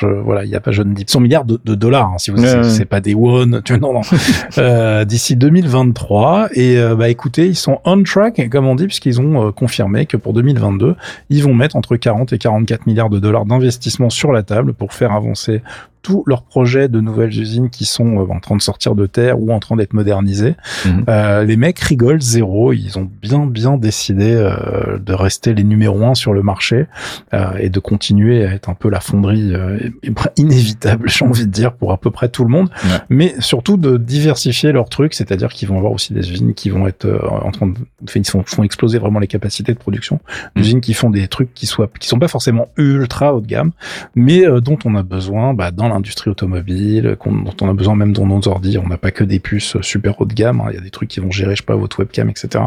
Je, 0.00 0.06
voilà, 0.06 0.44
il 0.44 0.50
y 0.50 0.56
a 0.56 0.60
pas, 0.60 0.70
je 0.70 0.82
ne 0.82 0.94
dis 0.94 1.04
100 1.06 1.20
milliards 1.20 1.44
de, 1.44 1.60
de 1.62 1.74
dollars. 1.74 2.12
hein, 2.14 2.18
si 2.18 2.30
vous, 2.30 2.38
c'est, 2.38 2.56
ouais. 2.56 2.64
c'est 2.64 2.86
pas 2.86 3.00
des 3.00 3.14
won. 3.14 3.60
Tu 3.62 3.78
non, 3.78 3.92
non. 3.92 4.00
euh, 4.58 5.04
d'ici 5.04 5.36
2023. 5.36 6.48
Et 6.54 6.78
euh, 6.78 6.94
bah 6.96 7.10
écoutez, 7.10 7.46
ils 7.46 7.56
sont 7.56 7.80
on 7.84 8.02
track, 8.02 8.48
comme 8.48 8.66
on 8.66 8.74
dit, 8.74 8.86
puisqu'ils 8.86 9.20
ont 9.20 9.48
euh, 9.48 9.52
confirmé 9.52 10.06
que 10.06 10.16
pour 10.16 10.32
2022, 10.32 10.96
ils 11.28 11.42
vont 11.42 11.54
mettre 11.54 11.76
entre 11.76 11.96
40 11.96 12.32
et 12.32 12.38
44 12.38 12.86
milliards 12.86 13.10
de 13.10 13.18
dollars 13.18 13.44
d'investissement 13.44 14.08
sur 14.08 14.32
la 14.32 14.42
table 14.42 14.72
pour 14.72 14.94
faire 14.94 15.12
avancer 15.12 15.62
tous 16.02 16.22
leurs 16.26 16.42
projets 16.42 16.88
de 16.88 17.00
nouvelles 17.00 17.38
usines 17.38 17.70
qui 17.70 17.84
sont 17.84 18.18
euh, 18.18 18.32
en 18.32 18.40
train 18.40 18.56
de 18.56 18.62
sortir 18.62 18.94
de 18.94 19.06
terre 19.06 19.40
ou 19.40 19.52
en 19.52 19.58
train 19.60 19.76
d'être 19.76 19.92
modernisées. 19.92 20.54
Mhm. 20.86 21.04
Euh, 21.08 21.44
les 21.44 21.56
mecs 21.56 21.78
rigolent 21.78 22.20
zéro. 22.20 22.72
Ils 22.72 22.98
ont 22.98 23.08
bien 23.22 23.46
bien 23.46 23.76
décidé 23.76 24.32
euh, 24.32 24.98
de 24.98 25.12
rester 25.12 25.54
les 25.54 25.64
numéros 25.64 26.04
un 26.04 26.14
sur 26.14 26.32
le 26.32 26.42
marché 26.42 26.86
euh, 27.34 27.56
et 27.58 27.68
de 27.68 27.78
continuer 27.80 28.44
à 28.46 28.52
être 28.54 28.68
un 28.68 28.74
peu 28.74 28.88
la 28.88 29.00
fonderie 29.00 29.52
euh, 29.54 29.78
inévitable, 30.36 31.08
j'ai 31.08 31.24
envie 31.24 31.46
de 31.46 31.50
dire, 31.50 31.72
pour 31.74 31.92
à 31.92 31.98
peu 31.98 32.10
près 32.10 32.28
tout 32.28 32.44
le 32.44 32.50
monde. 32.50 32.70
Ouais. 32.84 32.90
Mais 33.10 33.34
surtout 33.40 33.76
de 33.76 33.96
diversifier 33.96 34.72
leurs 34.72 34.88
trucs, 34.88 35.14
c'est-à-dire 35.14 35.48
qu'ils 35.48 35.68
vont 35.68 35.76
avoir 35.76 35.92
aussi 35.92 36.12
des 36.12 36.30
usines 36.30 36.54
qui 36.54 36.70
vont 36.70 36.86
être 36.86 37.04
euh, 37.04 37.18
en 37.42 37.50
train 37.50 37.66
de 37.66 37.74
ils 38.14 38.26
font, 38.28 38.42
font 38.46 38.62
exploser 38.62 38.98
vraiment 38.98 39.18
les 39.18 39.26
capacités 39.26 39.72
de 39.72 39.78
production. 39.78 40.20
Des 40.56 40.60
Mhm. 40.60 40.66
usines 40.66 40.80
qui 40.80 40.94
font 40.94 41.10
des 41.10 41.28
trucs 41.28 41.52
qui 41.54 41.66
soient 41.66 41.88
qui 42.00 42.08
sont 42.08 42.18
pas 42.18 42.28
forcément 42.28 42.68
ultra 42.76 43.34
haut 43.34 43.40
de 43.40 43.46
gamme, 43.46 43.72
mais 44.14 44.42
dont 44.62 44.78
on 44.84 44.94
a 44.94 45.02
besoin 45.02 45.52
bah, 45.54 45.70
dans 45.70 45.88
l'industrie 45.90 46.30
automobile, 46.30 47.16
qu'on- 47.18 47.32
dont 47.42 47.54
on 47.60 47.68
a 47.68 47.74
besoin 47.74 47.94
même 47.96 48.12
dans 48.12 48.26
nos 48.26 48.46
ordi. 48.48 48.78
On 48.78 48.88
n'a 48.88 48.96
pas 48.96 49.10
que 49.10 49.24
des 49.24 49.38
puces 49.40 49.76
super 49.82 50.20
haut 50.20 50.24
de 50.26 50.34
gamme. 50.34 50.60
hein. 50.60 50.66
Il 50.70 50.74
y 50.74 50.78
a 50.78 50.80
des 50.80 50.90
trucs 50.90 51.08
qui 51.08 51.20
vont 51.20 51.30
gérer, 51.30 51.54
je 51.54 51.60
sais 51.62 51.66
pas, 51.66 51.76
votre 51.76 51.98
webcam, 52.00 52.28
etc., 52.30 52.64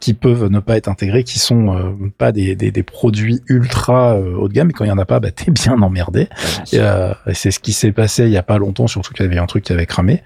qui 0.00 0.14
peuvent 0.14 0.48
ne 0.50 0.58
pas 0.60 0.76
être 0.76 0.88
intégrés, 0.88 1.24
qui 1.24 1.38
sont 1.38 1.74
euh, 1.76 1.90
pas 2.18 2.32
des, 2.32 2.54
des, 2.56 2.70
des 2.70 2.82
produits 2.82 3.40
ultra 3.48 4.14
euh, 4.14 4.34
haut 4.36 4.48
de 4.48 4.52
gamme. 4.54 4.70
Et 4.70 4.72
quand 4.72 4.84
il 4.84 4.88
y 4.88 4.92
en 4.92 4.98
a 4.98 5.04
pas, 5.06 5.20
bah, 5.20 5.30
t'es 5.34 5.50
bien 5.50 5.80
emmerdé. 5.80 6.28
Et, 6.72 6.78
euh, 6.80 7.12
et 7.26 7.34
c'est 7.34 7.50
ce 7.50 7.60
qui 7.60 7.72
s'est 7.72 7.92
passé 7.92 8.24
il 8.24 8.30
y 8.30 8.36
a 8.36 8.42
pas 8.42 8.58
longtemps, 8.58 8.86
surtout 8.86 9.12
qu'il 9.14 9.24
y 9.24 9.28
avait 9.28 9.38
un 9.38 9.46
truc 9.46 9.64
qui 9.64 9.72
avait 9.72 9.86
cramé. 9.86 10.22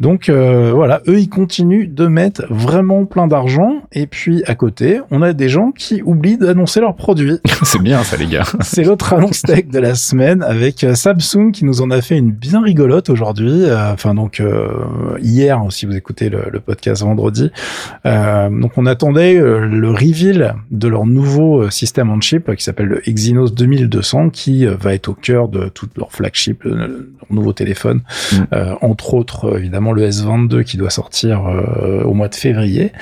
Donc 0.00 0.28
euh, 0.28 0.72
voilà, 0.74 1.00
eux 1.08 1.18
ils 1.20 1.28
continuent 1.28 1.88
de 1.92 2.06
mettre 2.06 2.44
vraiment 2.50 3.04
plein 3.06 3.26
d'argent. 3.26 3.82
Et 3.92 4.06
puis 4.06 4.42
à 4.46 4.54
côté, 4.54 5.00
on 5.10 5.22
a 5.22 5.32
des 5.32 5.48
gens 5.48 5.70
qui 5.72 6.02
oublient 6.02 6.38
d'annoncer 6.38 6.80
leurs 6.80 6.96
produits. 6.96 7.38
c'est 7.62 7.80
bien 7.82 8.02
ça 8.02 8.16
les 8.16 8.26
gars. 8.26 8.44
C'est 8.60 8.82
l'autre 8.84 9.12
annonce 9.12 9.42
tech 9.42 9.66
de 9.68 9.78
la 9.78 9.94
semaine 9.94 10.42
avec 10.42 10.84
euh, 10.84 10.94
Samsung 10.94 11.52
qui 11.52 11.64
nous 11.64 11.80
en 11.84 11.90
a 11.90 12.00
fait 12.00 12.16
une 12.16 12.32
bien 12.32 12.62
rigolote 12.62 13.10
aujourd'hui. 13.10 13.64
Euh, 13.64 13.92
Enfin 13.94 14.14
donc 14.14 14.40
euh, 14.40 14.68
hier, 15.20 15.60
si 15.70 15.86
vous 15.86 15.94
écoutez 15.94 16.28
le, 16.28 16.44
le 16.50 16.60
podcast 16.60 17.02
vendredi. 17.02 17.50
Euh, 18.06 18.48
donc 18.50 18.72
on 18.76 18.86
attendait 18.86 19.34
le 19.34 19.90
reveal 19.90 20.54
de 20.70 20.88
leur 20.88 21.06
nouveau 21.06 21.70
système 21.70 22.10
on 22.10 22.20
chip 22.20 22.54
qui 22.54 22.64
s'appelle 22.64 22.86
le 22.86 23.08
Exynos 23.08 23.54
2200, 23.54 24.30
qui 24.30 24.66
va 24.66 24.94
être 24.94 25.08
au 25.08 25.14
cœur 25.14 25.48
de 25.48 25.68
tout 25.68 25.88
leur 25.96 26.12
flagship, 26.12 26.64
leur 26.64 26.88
nouveau 27.30 27.52
téléphone. 27.52 28.02
Mm. 28.32 28.36
Euh, 28.52 28.74
entre 28.80 29.14
autres, 29.14 29.58
évidemment 29.58 29.92
le 29.92 30.08
S22 30.08 30.64
qui 30.64 30.76
doit 30.76 30.90
sortir 30.90 31.46
euh, 31.46 32.02
au 32.02 32.14
mois 32.14 32.28
de 32.28 32.34
février. 32.34 32.92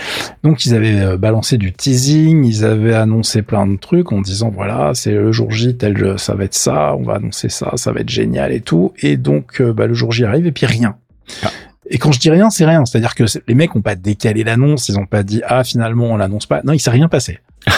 Donc 0.42 0.64
ils 0.66 0.74
avaient 0.74 1.16
balancé 1.16 1.58
du 1.58 1.72
teasing, 1.72 2.44
ils 2.44 2.64
avaient 2.64 2.94
annoncé 2.94 3.42
plein 3.42 3.66
de 3.66 3.76
trucs 3.76 4.12
en 4.12 4.20
disant 4.20 4.50
voilà 4.54 4.92
c'est 4.94 5.12
le 5.12 5.32
jour 5.32 5.50
J 5.50 5.76
tel 5.76 6.18
ça 6.18 6.34
va 6.34 6.44
être 6.44 6.54
ça, 6.54 6.94
on 6.96 7.02
va 7.02 7.14
annoncer 7.14 7.48
ça, 7.48 7.72
ça 7.76 7.92
va 7.92 8.00
être 8.00 8.10
génial 8.10 8.52
et 8.52 8.60
tout. 8.60 8.71
Et 9.00 9.16
donc 9.16 9.60
euh, 9.60 9.72
bah, 9.72 9.86
le 9.86 9.94
jour 9.94 10.12
J 10.12 10.24
arrive 10.24 10.46
et 10.46 10.52
puis 10.52 10.66
rien. 10.66 10.96
Ah. 11.42 11.50
Et 11.90 11.98
quand 11.98 12.12
je 12.12 12.20
dis 12.20 12.30
rien, 12.30 12.50
c'est 12.50 12.64
rien. 12.64 12.84
C'est-à-dire 12.84 13.14
que 13.14 13.24
les 13.46 13.54
mecs 13.54 13.74
ont 13.76 13.82
pas 13.82 13.94
décalé 13.94 14.44
l'annonce, 14.44 14.88
ils 14.88 14.98
ont 14.98 15.06
pas 15.06 15.22
dit 15.22 15.42
ah 15.46 15.64
finalement 15.64 16.06
on 16.06 16.16
l'annonce 16.16 16.46
pas. 16.46 16.62
Non, 16.64 16.72
il 16.72 16.78
s'est 16.78 16.90
rien 16.90 17.08
passé. 17.08 17.40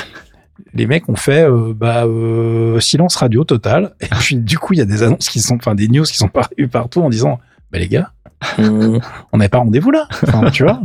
les 0.74 0.86
mecs 0.86 1.08
ont 1.08 1.16
fait 1.16 1.48
euh, 1.48 1.72
bah 1.74 2.04
euh, 2.04 2.80
silence 2.80 3.16
radio 3.16 3.44
total. 3.44 3.94
Et 4.00 4.08
puis 4.20 4.36
du 4.36 4.58
coup 4.58 4.74
il 4.74 4.78
y 4.78 4.82
a 4.82 4.86
des 4.86 5.02
annonces 5.02 5.28
qui 5.28 5.40
sont, 5.40 5.56
enfin 5.56 5.74
des 5.74 5.88
news 5.88 6.04
qui 6.04 6.16
sont 6.16 6.28
parues 6.28 6.68
partout 6.70 7.02
en 7.02 7.10
disant 7.10 7.40
bah 7.72 7.78
les 7.78 7.88
gars, 7.88 8.12
on 8.58 9.00
on 9.32 9.38
n'avait 9.38 9.48
pas 9.48 9.58
rendez-vous 9.58 9.90
là. 9.90 10.06
Enfin, 10.22 10.50
tu 10.50 10.62
vois, 10.62 10.80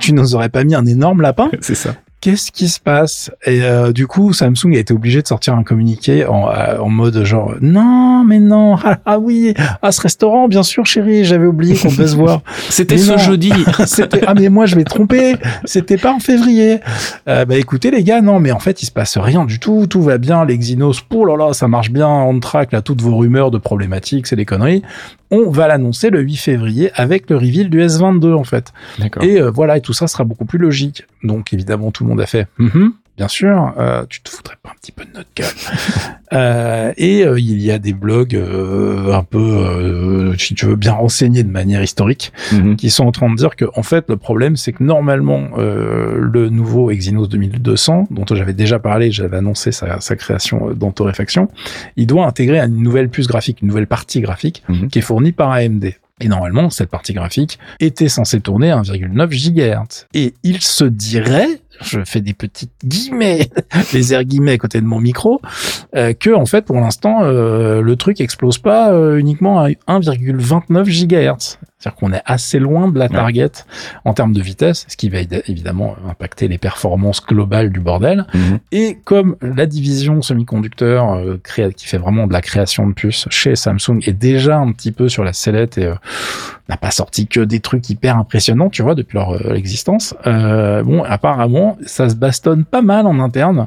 tu 0.00 0.12
nous 0.12 0.34
aurais 0.34 0.48
pas 0.48 0.64
mis 0.64 0.74
un 0.74 0.86
énorme 0.86 1.20
lapin 1.20 1.50
C'est 1.60 1.74
ça. 1.74 1.94
Qu'est-ce 2.24 2.50
qui 2.50 2.70
se 2.70 2.80
passe? 2.80 3.30
Et 3.44 3.62
euh, 3.64 3.92
du 3.92 4.06
coup, 4.06 4.32
Samsung 4.32 4.72
a 4.76 4.78
été 4.78 4.94
obligé 4.94 5.20
de 5.20 5.26
sortir 5.26 5.54
un 5.56 5.62
communiqué 5.62 6.24
en, 6.24 6.48
euh, 6.48 6.78
en 6.78 6.88
mode 6.88 7.22
genre 7.22 7.54
non, 7.60 8.24
mais 8.24 8.38
non, 8.38 8.76
ah, 8.82 8.96
ah 9.04 9.18
oui, 9.18 9.52
à 9.82 9.92
ce 9.92 10.00
restaurant, 10.00 10.48
bien 10.48 10.62
sûr, 10.62 10.86
chérie, 10.86 11.26
j'avais 11.26 11.46
oublié 11.46 11.76
qu'on 11.76 11.90
devait 11.90 12.06
se 12.06 12.16
voir. 12.16 12.40
C'était 12.70 12.96
ce 12.96 13.10
non. 13.10 13.18
jeudi. 13.18 13.52
C'était 13.84 14.22
ah 14.26 14.32
mais 14.32 14.48
moi 14.48 14.64
je 14.64 14.74
vais 14.74 14.84
tromper, 14.84 15.36
c'était 15.66 15.98
pas 15.98 16.12
en 16.14 16.18
février. 16.18 16.80
Euh, 17.28 17.44
bah 17.44 17.56
écoutez 17.56 17.90
les 17.90 18.02
gars, 18.02 18.22
non 18.22 18.40
mais 18.40 18.52
en 18.52 18.58
fait 18.58 18.82
il 18.82 18.86
se 18.86 18.90
passe 18.90 19.18
rien 19.18 19.44
du 19.44 19.60
tout, 19.60 19.86
tout 19.86 20.00
va 20.00 20.16
bien, 20.16 20.46
les 20.46 20.54
Exynos, 20.54 21.02
oh 21.12 21.26
là 21.26 21.36
là, 21.36 21.52
ça 21.52 21.68
marche 21.68 21.90
bien, 21.90 22.08
on 22.08 22.40
track 22.40 22.72
là 22.72 22.80
toutes 22.80 23.02
vos 23.02 23.18
rumeurs 23.18 23.50
de 23.50 23.58
problématiques, 23.58 24.28
c'est 24.28 24.36
des 24.36 24.46
conneries. 24.46 24.82
On 25.30 25.50
va 25.50 25.66
l'annoncer 25.66 26.10
le 26.10 26.20
8 26.20 26.36
février 26.36 26.90
avec 26.94 27.28
le 27.28 27.36
reveal 27.36 27.68
du 27.68 27.80
S22 27.80 28.34
en 28.34 28.44
fait. 28.44 28.72
Et 29.20 29.40
voilà, 29.42 29.76
et 29.76 29.80
tout 29.80 29.92
ça 29.92 30.06
sera 30.06 30.24
beaucoup 30.24 30.44
plus 30.44 30.58
logique. 30.58 31.04
Donc 31.24 31.52
évidemment, 31.52 31.90
tout 31.90 32.04
le 32.04 32.10
monde 32.10 32.13
a 32.18 32.26
fait. 32.26 32.46
Mhm, 32.58 32.92
bien 33.16 33.28
sûr, 33.28 33.72
euh, 33.78 34.04
tu 34.08 34.20
te 34.22 34.30
foutrais 34.30 34.56
pas 34.62 34.70
un 34.70 34.74
petit 34.80 34.92
peu 34.92 35.04
de 35.04 35.10
notre 35.14 35.30
gueule. 35.36 35.46
Euh, 36.32 36.92
et 36.96 37.24
euh, 37.24 37.38
il 37.38 37.60
y 37.60 37.70
a 37.70 37.78
des 37.78 37.92
blogs 37.92 38.34
un 38.34 39.22
peu, 39.22 40.34
si 40.36 40.54
tu 40.54 40.66
veux, 40.66 40.74
bien 40.74 40.92
renseignés 40.92 41.44
de 41.44 41.50
manière 41.50 41.80
historique, 41.80 42.32
Mhm. 42.52 42.74
qui 42.74 42.90
sont 42.90 43.04
en 43.06 43.12
train 43.12 43.30
de 43.30 43.36
dire 43.36 43.54
que 43.54 43.66
en 43.76 43.84
fait 43.84 44.06
le 44.08 44.16
problème 44.16 44.56
c'est 44.56 44.72
que 44.72 44.82
normalement 44.82 45.50
le 45.56 46.48
nouveau 46.48 46.90
Exynos 46.90 47.28
2200 47.28 48.08
dont 48.10 48.24
j'avais 48.34 48.52
déjà 48.52 48.80
parlé, 48.80 49.12
j'avais 49.12 49.36
annoncé 49.36 49.70
sa, 49.70 50.00
sa 50.00 50.16
création 50.16 50.72
dans 50.74 50.90
Torréfaction, 50.90 51.48
il 51.96 52.06
doit 52.08 52.26
intégrer 52.26 52.58
une 52.58 52.82
nouvelle 52.82 53.10
puce 53.10 53.28
graphique, 53.28 53.58
une 53.62 53.68
nouvelle 53.68 53.86
partie 53.86 54.20
graphique 54.20 54.64
Mhm. 54.68 54.88
qui 54.88 54.98
est 54.98 55.02
fournie 55.02 55.32
par 55.32 55.50
AMD. 55.52 55.94
Et 56.20 56.28
normalement, 56.28 56.70
cette 56.70 56.90
partie 56.90 57.12
graphique 57.12 57.58
était 57.80 58.08
censée 58.08 58.40
tourner 58.40 58.70
à 58.70 58.78
1,9 58.78 59.30
GHz. 59.30 60.06
Et 60.14 60.34
il 60.44 60.60
se 60.62 60.84
dirait, 60.84 61.48
je 61.80 62.04
fais 62.04 62.20
des 62.20 62.34
petites 62.34 62.72
guillemets, 62.84 63.50
les 63.92 64.14
airs 64.14 64.24
guillemets 64.24 64.52
à 64.52 64.58
côté 64.58 64.80
de 64.80 64.86
mon 64.86 65.00
micro, 65.00 65.40
euh, 65.94 66.12
que 66.12 66.30
en 66.30 66.46
fait, 66.46 66.64
pour 66.64 66.76
l'instant, 66.76 67.22
euh, 67.22 67.80
le 67.80 67.96
truc 67.96 68.20
explose 68.20 68.58
pas 68.58 68.92
euh, 68.92 69.16
uniquement 69.16 69.60
à 69.60 69.68
1,29 69.68 70.84
GHz. 70.84 71.58
C'est-à-dire 71.84 71.98
qu'on 71.98 72.12
est 72.14 72.22
assez 72.24 72.58
loin 72.58 72.88
de 72.88 72.98
la 72.98 73.10
target 73.10 73.50
en 74.06 74.14
termes 74.14 74.32
de 74.32 74.40
vitesse, 74.40 74.86
ce 74.88 74.96
qui 74.96 75.10
va 75.10 75.18
évi- 75.18 75.42
évidemment 75.48 75.96
impacter 76.08 76.48
les 76.48 76.56
performances 76.56 77.22
globales 77.22 77.70
du 77.70 77.80
bordel. 77.80 78.24
Mhm. 78.32 78.58
Et 78.72 78.98
comme 79.04 79.36
la 79.42 79.66
division 79.66 80.22
semi-conducteur 80.22 81.12
euh, 81.12 81.38
qui 81.76 81.86
fait 81.86 81.98
vraiment 81.98 82.26
de 82.26 82.32
la 82.32 82.40
création 82.40 82.86
de 82.86 82.94
puces 82.94 83.26
chez 83.28 83.54
Samsung 83.54 83.98
est 84.06 84.14
déjà 84.14 84.56
un 84.56 84.72
petit 84.72 84.92
peu 84.92 85.10
sur 85.10 85.24
la 85.24 85.34
sellette 85.34 85.76
et 85.76 85.84
euh, 85.84 85.94
n'a 86.70 86.78
pas 86.78 86.90
sorti 86.90 87.26
que 87.26 87.40
des 87.40 87.60
trucs 87.60 87.90
hyper 87.90 88.16
impressionnants, 88.16 88.70
tu 88.70 88.80
vois, 88.82 88.94
depuis 88.94 89.18
leur 89.18 89.34
euh, 89.34 89.54
existence. 89.54 90.14
Bon, 90.24 91.04
apparemment, 91.04 91.76
ça 91.84 92.08
se 92.08 92.14
bastonne 92.14 92.64
pas 92.64 92.80
mal 92.80 93.06
en 93.06 93.20
interne 93.20 93.66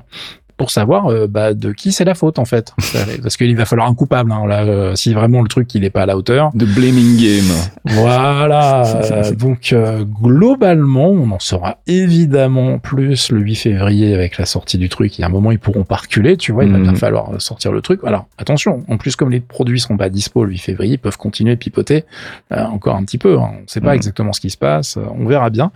pour 0.57 0.71
savoir 0.71 1.07
euh, 1.11 1.27
bah, 1.27 1.53
de 1.53 1.71
qui 1.71 1.91
c'est 1.91 2.03
la 2.05 2.15
faute 2.15 2.39
en 2.39 2.45
fait. 2.45 2.73
Parce 3.23 3.37
qu'il 3.37 3.55
va 3.55 3.65
falloir 3.65 3.87
un 3.87 3.93
coupable. 3.93 4.31
Hein, 4.31 4.45
là, 4.47 4.63
euh, 4.63 4.95
si 4.95 5.13
vraiment 5.13 5.41
le 5.41 5.47
truc 5.47 5.73
il 5.75 5.83
est 5.85 5.89
pas 5.89 6.01
à 6.01 6.05
la 6.07 6.17
hauteur. 6.17 6.49
De 6.55 6.65
Blaming 6.65 7.17
Game. 7.17 7.55
Voilà. 7.85 8.83
donc 9.37 9.71
euh, 9.73 10.03
globalement, 10.03 11.09
on 11.09 11.29
en 11.31 11.39
saura 11.39 11.77
évidemment 11.87 12.79
plus 12.79 13.31
le 13.31 13.39
8 13.39 13.55
février 13.55 14.13
avec 14.13 14.37
la 14.37 14.45
sortie 14.45 14.77
du 14.77 14.89
truc. 14.89 15.17
Il 15.17 15.21
y 15.21 15.23
a 15.23 15.27
un 15.27 15.31
moment, 15.31 15.51
ils 15.51 15.59
pourront 15.59 15.83
pas 15.83 15.95
reculer, 15.97 16.37
tu 16.37 16.51
vois. 16.51 16.63
Il 16.65 16.71
va 16.71 16.77
Mhm. 16.77 16.83
bien 16.83 16.95
falloir 16.95 17.31
euh, 17.33 17.39
sortir 17.39 17.71
le 17.71 17.81
truc. 17.81 18.01
Alors 18.03 18.25
attention. 18.37 18.83
En 18.89 18.97
plus, 18.97 19.15
comme 19.15 19.29
les 19.31 19.39
produits 19.39 19.79
seront 19.79 19.97
pas 19.97 20.09
dispo 20.09 20.43
le 20.43 20.51
8 20.51 20.57
février, 20.57 20.93
ils 20.95 20.99
peuvent 20.99 21.17
continuer 21.17 21.53
de 21.55 21.59
pipoter 21.59 22.03
encore 22.51 22.95
un 22.95 23.03
petit 23.03 23.17
peu. 23.17 23.37
hein. 23.39 23.51
On 23.63 23.67
sait 23.67 23.81
pas 23.81 23.89
Mhm. 23.89 23.95
exactement 23.95 24.33
ce 24.33 24.41
qui 24.41 24.49
se 24.49 24.57
passe. 24.57 24.97
On 25.19 25.25
verra 25.27 25.49
bien. 25.49 25.71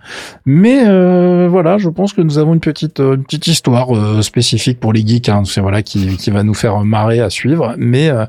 Mais 0.46 0.84
euh, 0.86 1.48
voilà, 1.50 1.78
je 1.78 1.88
pense 1.88 2.12
que 2.12 2.20
nous 2.20 2.38
avons 2.38 2.54
une 2.54 2.60
petite 2.60 2.98
une 3.00 3.24
petite 3.24 3.46
histoire 3.46 3.94
euh, 3.96 4.22
pour 4.80 4.92
les 4.92 5.06
geeks. 5.06 5.28
Hein, 5.28 5.42
c'est 5.44 5.60
voilà 5.60 5.82
qui 5.82 6.30
va 6.30 6.42
nous 6.42 6.54
faire 6.54 6.78
marrer 6.84 7.20
à 7.20 7.30
suivre. 7.30 7.74
Mais 7.78 8.08
euh, 8.08 8.26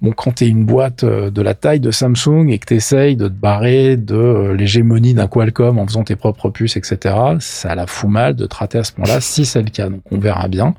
bon, 0.00 0.12
quand 0.12 0.32
t'es 0.32 0.48
une 0.48 0.64
boîte 0.64 1.04
euh, 1.04 1.30
de 1.30 1.42
la 1.42 1.54
taille 1.54 1.80
de 1.80 1.90
Samsung 1.90 2.48
et 2.48 2.58
que 2.58 2.66
t'essayes 2.66 3.16
de 3.16 3.28
te 3.28 3.32
barrer 3.32 3.96
de 3.96 4.14
euh, 4.14 4.54
l'hégémonie 4.54 5.14
d'un 5.14 5.26
Qualcomm 5.26 5.78
en 5.78 5.86
faisant 5.86 6.04
tes 6.04 6.16
propres 6.16 6.50
puces, 6.50 6.76
etc., 6.76 7.14
ça 7.40 7.74
la 7.74 7.86
fout 7.86 8.10
mal 8.10 8.34
de 8.34 8.46
te 8.46 8.56
rater 8.56 8.78
à 8.78 8.84
ce 8.84 8.92
point-là, 8.92 9.20
si 9.20 9.44
c'est 9.44 9.62
le 9.62 9.70
cas. 9.70 9.88
On 10.10 10.18
verra 10.18 10.48
bien. 10.48 10.74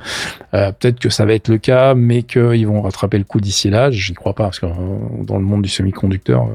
Euh, 0.53 0.71
Peut-être 0.71 0.99
que 0.99 1.09
ça 1.09 1.25
va 1.25 1.33
être 1.33 1.49
le 1.49 1.57
cas, 1.57 1.93
mais 1.93 2.23
qu'ils 2.23 2.67
vont 2.67 2.81
rattraper 2.81 3.17
le 3.17 3.23
coup 3.23 3.39
d'ici 3.39 3.69
là. 3.69 3.91
J'y 3.91 4.13
crois 4.13 4.33
pas 4.33 4.45
parce 4.45 4.59
que 4.59 4.65
dans 5.23 5.37
le 5.37 5.43
monde 5.43 5.61
du 5.61 5.69
semi-conducteur, 5.69 6.47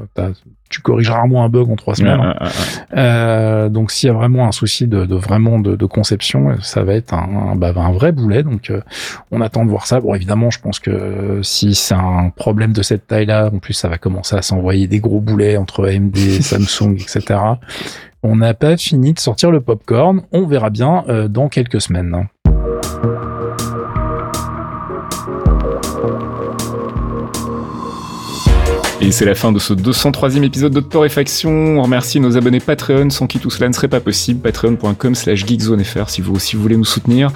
tu 0.69 0.81
corriges 0.81 1.09
rarement 1.09 1.43
un 1.43 1.49
bug 1.49 1.69
en 1.69 1.75
trois 1.75 1.95
semaines. 1.95 2.19
Ah, 2.21 2.35
ah, 2.39 2.47
ah. 2.47 2.97
Euh, 2.97 3.69
donc 3.69 3.91
s'il 3.91 4.07
y 4.07 4.09
a 4.09 4.13
vraiment 4.13 4.47
un 4.47 4.51
souci 4.51 4.87
de, 4.87 5.05
de 5.05 5.15
vraiment 5.15 5.59
de, 5.59 5.75
de 5.75 5.85
conception, 5.85 6.55
ça 6.61 6.83
va 6.83 6.93
être 6.93 7.13
un, 7.13 7.51
un, 7.51 7.55
bah, 7.55 7.73
un 7.75 7.91
vrai 7.91 8.11
boulet. 8.11 8.43
Donc 8.43 8.69
euh, 8.69 8.81
on 9.31 9.41
attend 9.41 9.65
de 9.65 9.69
voir 9.69 9.87
ça. 9.87 9.99
Bon 9.99 10.13
évidemment, 10.13 10.51
je 10.51 10.59
pense 10.59 10.79
que 10.79 11.39
si 11.41 11.73
c'est 11.73 11.95
un 11.95 12.31
problème 12.35 12.71
de 12.71 12.83
cette 12.83 13.07
taille-là, 13.07 13.49
en 13.51 13.57
plus 13.57 13.73
ça 13.73 13.87
va 13.87 13.97
commencer 13.97 14.35
à 14.35 14.41
s'envoyer 14.41 14.87
des 14.87 14.99
gros 14.99 15.19
boulets 15.19 15.57
entre 15.57 15.89
AMD, 15.89 16.15
Samsung, 16.41 16.93
etc. 16.93 17.39
On 18.21 18.35
n'a 18.35 18.53
pas 18.53 18.75
fini 18.75 19.13
de 19.13 19.19
sortir 19.19 19.49
le 19.49 19.61
popcorn. 19.61 20.21
On 20.31 20.45
verra 20.45 20.69
bien 20.69 21.05
euh, 21.07 21.27
dans 21.27 21.47
quelques 21.47 21.81
semaines. 21.81 22.27
Et 29.09 29.11
c'est 29.11 29.25
la 29.25 29.33
fin 29.33 29.51
de 29.51 29.57
ce 29.57 29.73
203e 29.73 30.43
épisode 30.43 30.71
de 30.71 30.81
Torréfaction. 30.81 31.49
On 31.49 31.81
remercie 31.81 32.19
nos 32.19 32.37
abonnés 32.37 32.59
Patreon, 32.59 33.09
sans 33.09 33.25
qui 33.25 33.39
tout 33.39 33.49
cela 33.49 33.67
ne 33.67 33.73
serait 33.73 33.87
pas 33.87 33.99
possible. 33.99 34.39
Patreon.com 34.39 35.15
slash 35.15 35.47
geekzonefr 35.47 36.11
si 36.11 36.21
vous 36.21 36.35
aussi 36.35 36.55
voulez 36.55 36.77
nous 36.77 36.85
soutenir. 36.85 37.31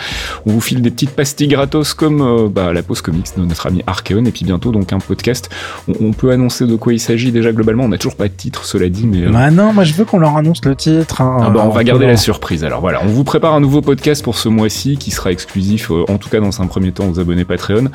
On 0.45 0.51
vous 0.51 0.61
file 0.61 0.83
des 0.83 0.91
petites 0.91 1.09
pastilles 1.15 1.47
gratos 1.47 1.95
comme 1.95 2.21
euh, 2.21 2.47
bah, 2.47 2.73
la 2.73 2.83
pause 2.83 3.01
comics 3.01 3.25
de 3.35 3.43
notre 3.43 3.65
ami 3.65 3.81
Archeon 3.87 4.23
et 4.25 4.31
puis 4.31 4.45
bientôt 4.45 4.71
donc 4.71 4.93
un 4.93 4.99
podcast. 4.99 5.49
On, 5.87 5.93
on 6.09 6.11
peut 6.13 6.29
annoncer 6.29 6.67
de 6.67 6.75
quoi 6.75 6.93
il 6.93 6.99
s'agit 6.99 7.31
déjà 7.31 7.51
globalement. 7.51 7.85
On 7.85 7.89
n'a 7.89 7.97
toujours 7.97 8.17
pas 8.17 8.27
de 8.27 8.33
titre, 8.33 8.65
cela 8.65 8.87
dit, 8.87 9.07
mais... 9.07 9.23
euh, 9.25 9.31
Bah 9.31 9.49
non, 9.49 9.73
moi 9.73 9.83
je 9.83 9.93
veux 9.95 10.05
qu'on 10.05 10.19
leur 10.19 10.37
annonce 10.37 10.63
le 10.63 10.75
titre. 10.75 11.21
hein. 11.21 11.37
ah 11.41 11.49
bah, 11.49 11.61
on 11.65 11.69
va 11.69 11.79
peut 11.79 11.85
garder 11.87 12.05
la 12.05 12.17
surprise. 12.17 12.63
Alors 12.63 12.81
voilà, 12.81 13.01
on 13.03 13.07
vous 13.07 13.23
prépare 13.23 13.55
un 13.55 13.61
nouveau 13.61 13.81
podcast 13.81 14.23
pour 14.23 14.37
ce 14.37 14.47
mois-ci 14.47 14.97
qui 14.97 15.09
sera 15.09 15.31
exclusif, 15.31 15.89
euh, 15.89 16.05
en 16.07 16.19
tout 16.19 16.29
cas 16.29 16.39
dans 16.39 16.61
un 16.61 16.67
premier 16.67 16.91
temps, 16.91 17.09
aux 17.09 17.19
abonnés 17.19 17.45
Patreon. 17.45 17.85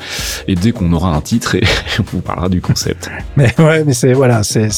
Et 0.49 0.55
dès 0.55 0.73
qu'on 0.73 0.91
aura 0.91 1.15
un 1.15 1.21
titre, 1.21 1.55
et 1.55 1.63
on 1.99 2.03
vous 2.11 2.19
parlera 2.21 2.49
du 2.49 2.59
concept. 2.59 3.09
Mais 3.37 3.53
ouais, 3.57 3.68
mais 3.85 3.93
c'est 3.93 4.13
voilà, 4.13 4.43
c'est. 4.43 4.69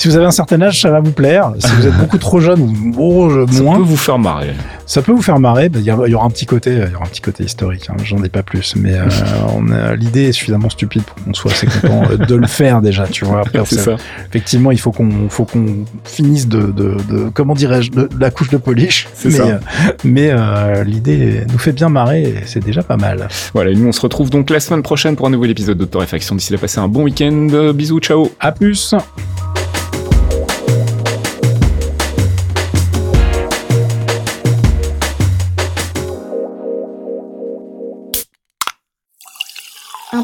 Si 0.00 0.08
vous 0.08 0.16
avez 0.16 0.24
un 0.24 0.30
certain 0.30 0.62
âge, 0.62 0.80
ça 0.80 0.90
va 0.90 1.00
vous 1.00 1.12
plaire. 1.12 1.52
Si 1.58 1.70
vous 1.72 1.86
êtes 1.86 1.94
beaucoup 1.98 2.16
trop 2.16 2.40
jeune 2.40 2.62
ou 2.62 2.94
oh, 2.96 3.28
je- 3.28 3.52
Ça 3.52 3.62
moins, 3.62 3.76
peut 3.76 3.82
vous 3.82 3.98
faire 3.98 4.18
marrer. 4.18 4.54
ça 4.86 5.02
peut 5.02 5.12
vous 5.12 5.20
faire 5.20 5.38
marrer. 5.38 5.68
Bah, 5.68 5.78
Il 5.78 5.84
y, 5.84 6.14
aura 6.14 6.24
un 6.24 6.30
petit 6.30 6.46
côté, 6.46 6.70
il 6.72 6.90
y 6.90 6.94
aura 6.96 7.04
un 7.04 7.08
petit 7.08 7.20
côté 7.20 7.44
historique. 7.44 7.90
hein, 7.90 7.96
J'en 8.02 8.22
ai 8.24 8.30
pas 8.30 8.42
plus, 8.42 8.76
mais 8.76 8.94
euh, 8.94 9.96
l'idée 9.96 10.28
est 10.28 10.32
suffisamment 10.32 10.70
stupide 10.70 11.02
pour 11.02 11.22
qu'on 11.22 11.34
soit 11.34 11.50
assez 11.52 11.66
content 11.66 12.02
euh, 12.10 12.16
de 12.16 12.34
le 12.34 12.46
faire 12.46 12.80
déjà. 12.80 13.06
Tu 13.08 13.26
vois. 13.26 13.40
Après, 13.40 13.62
ça. 13.66 13.96
effectivement, 14.30 14.70
il 14.70 14.80
faut 14.80 14.90
qu'on 14.90 15.28
faut 15.28 15.44
qu'on 15.44 15.84
finisse 16.04 16.48
de, 16.48 16.62
de, 16.72 16.96
de 17.10 17.28
comment 17.34 17.54
dirais-je 17.54 17.90
de, 17.90 18.02
de 18.06 18.18
la 18.20 18.30
couche 18.30 18.48
de 18.48 18.56
polish. 18.56 19.06
C'est 19.12 19.28
mais 19.28 19.34
ça. 19.36 19.44
euh, 19.44 19.58
mais 20.02 20.30
euh, 20.30 20.82
l'idée 20.82 21.44
nous 21.52 21.58
fait 21.58 21.72
bien 21.72 21.90
marrer. 21.90 22.22
et 22.22 22.34
C'est 22.46 22.64
déjà 22.64 22.82
pas 22.82 22.96
mal. 22.96 23.28
Voilà, 23.52 23.70
et 23.70 23.74
nous 23.74 23.88
on 23.88 23.92
se 23.92 24.00
retrouve 24.00 24.30
donc 24.30 24.48
la 24.48 24.60
semaine 24.60 24.82
prochaine 24.82 25.14
pour 25.14 25.26
un 25.26 25.30
nouvel 25.30 25.50
épisode 25.50 25.76
de 25.76 25.84
Torréfaction. 25.84 26.34
D'ici 26.36 26.52
là, 26.54 26.58
passez 26.58 26.78
un 26.78 26.88
bon 26.88 27.02
week-end. 27.02 27.48
Bisous, 27.74 28.00
ciao 28.00 28.30
À 28.40 28.52
plus. 28.52 28.94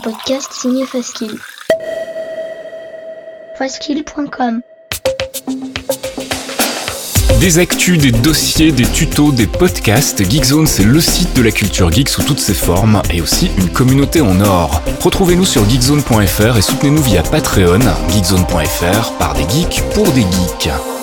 Podcast 0.00 0.52
signé 0.52 0.84
Faskill. 0.84 1.38
voicekill.com. 3.58 4.60
Des 7.40 7.58
actus, 7.58 7.98
des 7.98 8.12
dossiers, 8.12 8.72
des 8.72 8.84
tutos, 8.84 9.32
des 9.32 9.46
podcasts, 9.46 10.22
Geekzone 10.28 10.66
c'est 10.66 10.84
le 10.84 11.00
site 11.00 11.34
de 11.34 11.42
la 11.42 11.50
culture 11.50 11.90
geek 11.92 12.08
sous 12.08 12.22
toutes 12.22 12.40
ses 12.40 12.54
formes 12.54 13.02
et 13.12 13.20
aussi 13.20 13.50
une 13.58 13.70
communauté 13.70 14.20
en 14.20 14.40
or. 14.40 14.82
Retrouvez-nous 15.02 15.44
sur 15.44 15.68
geekzone.fr 15.68 16.56
et 16.56 16.62
soutenez-nous 16.62 17.02
via 17.02 17.22
Patreon, 17.22 17.80
geekzone.fr 18.10 19.12
par 19.18 19.34
des 19.34 19.46
geeks 19.48 19.82
pour 19.94 20.10
des 20.12 20.22
geeks. 20.22 20.95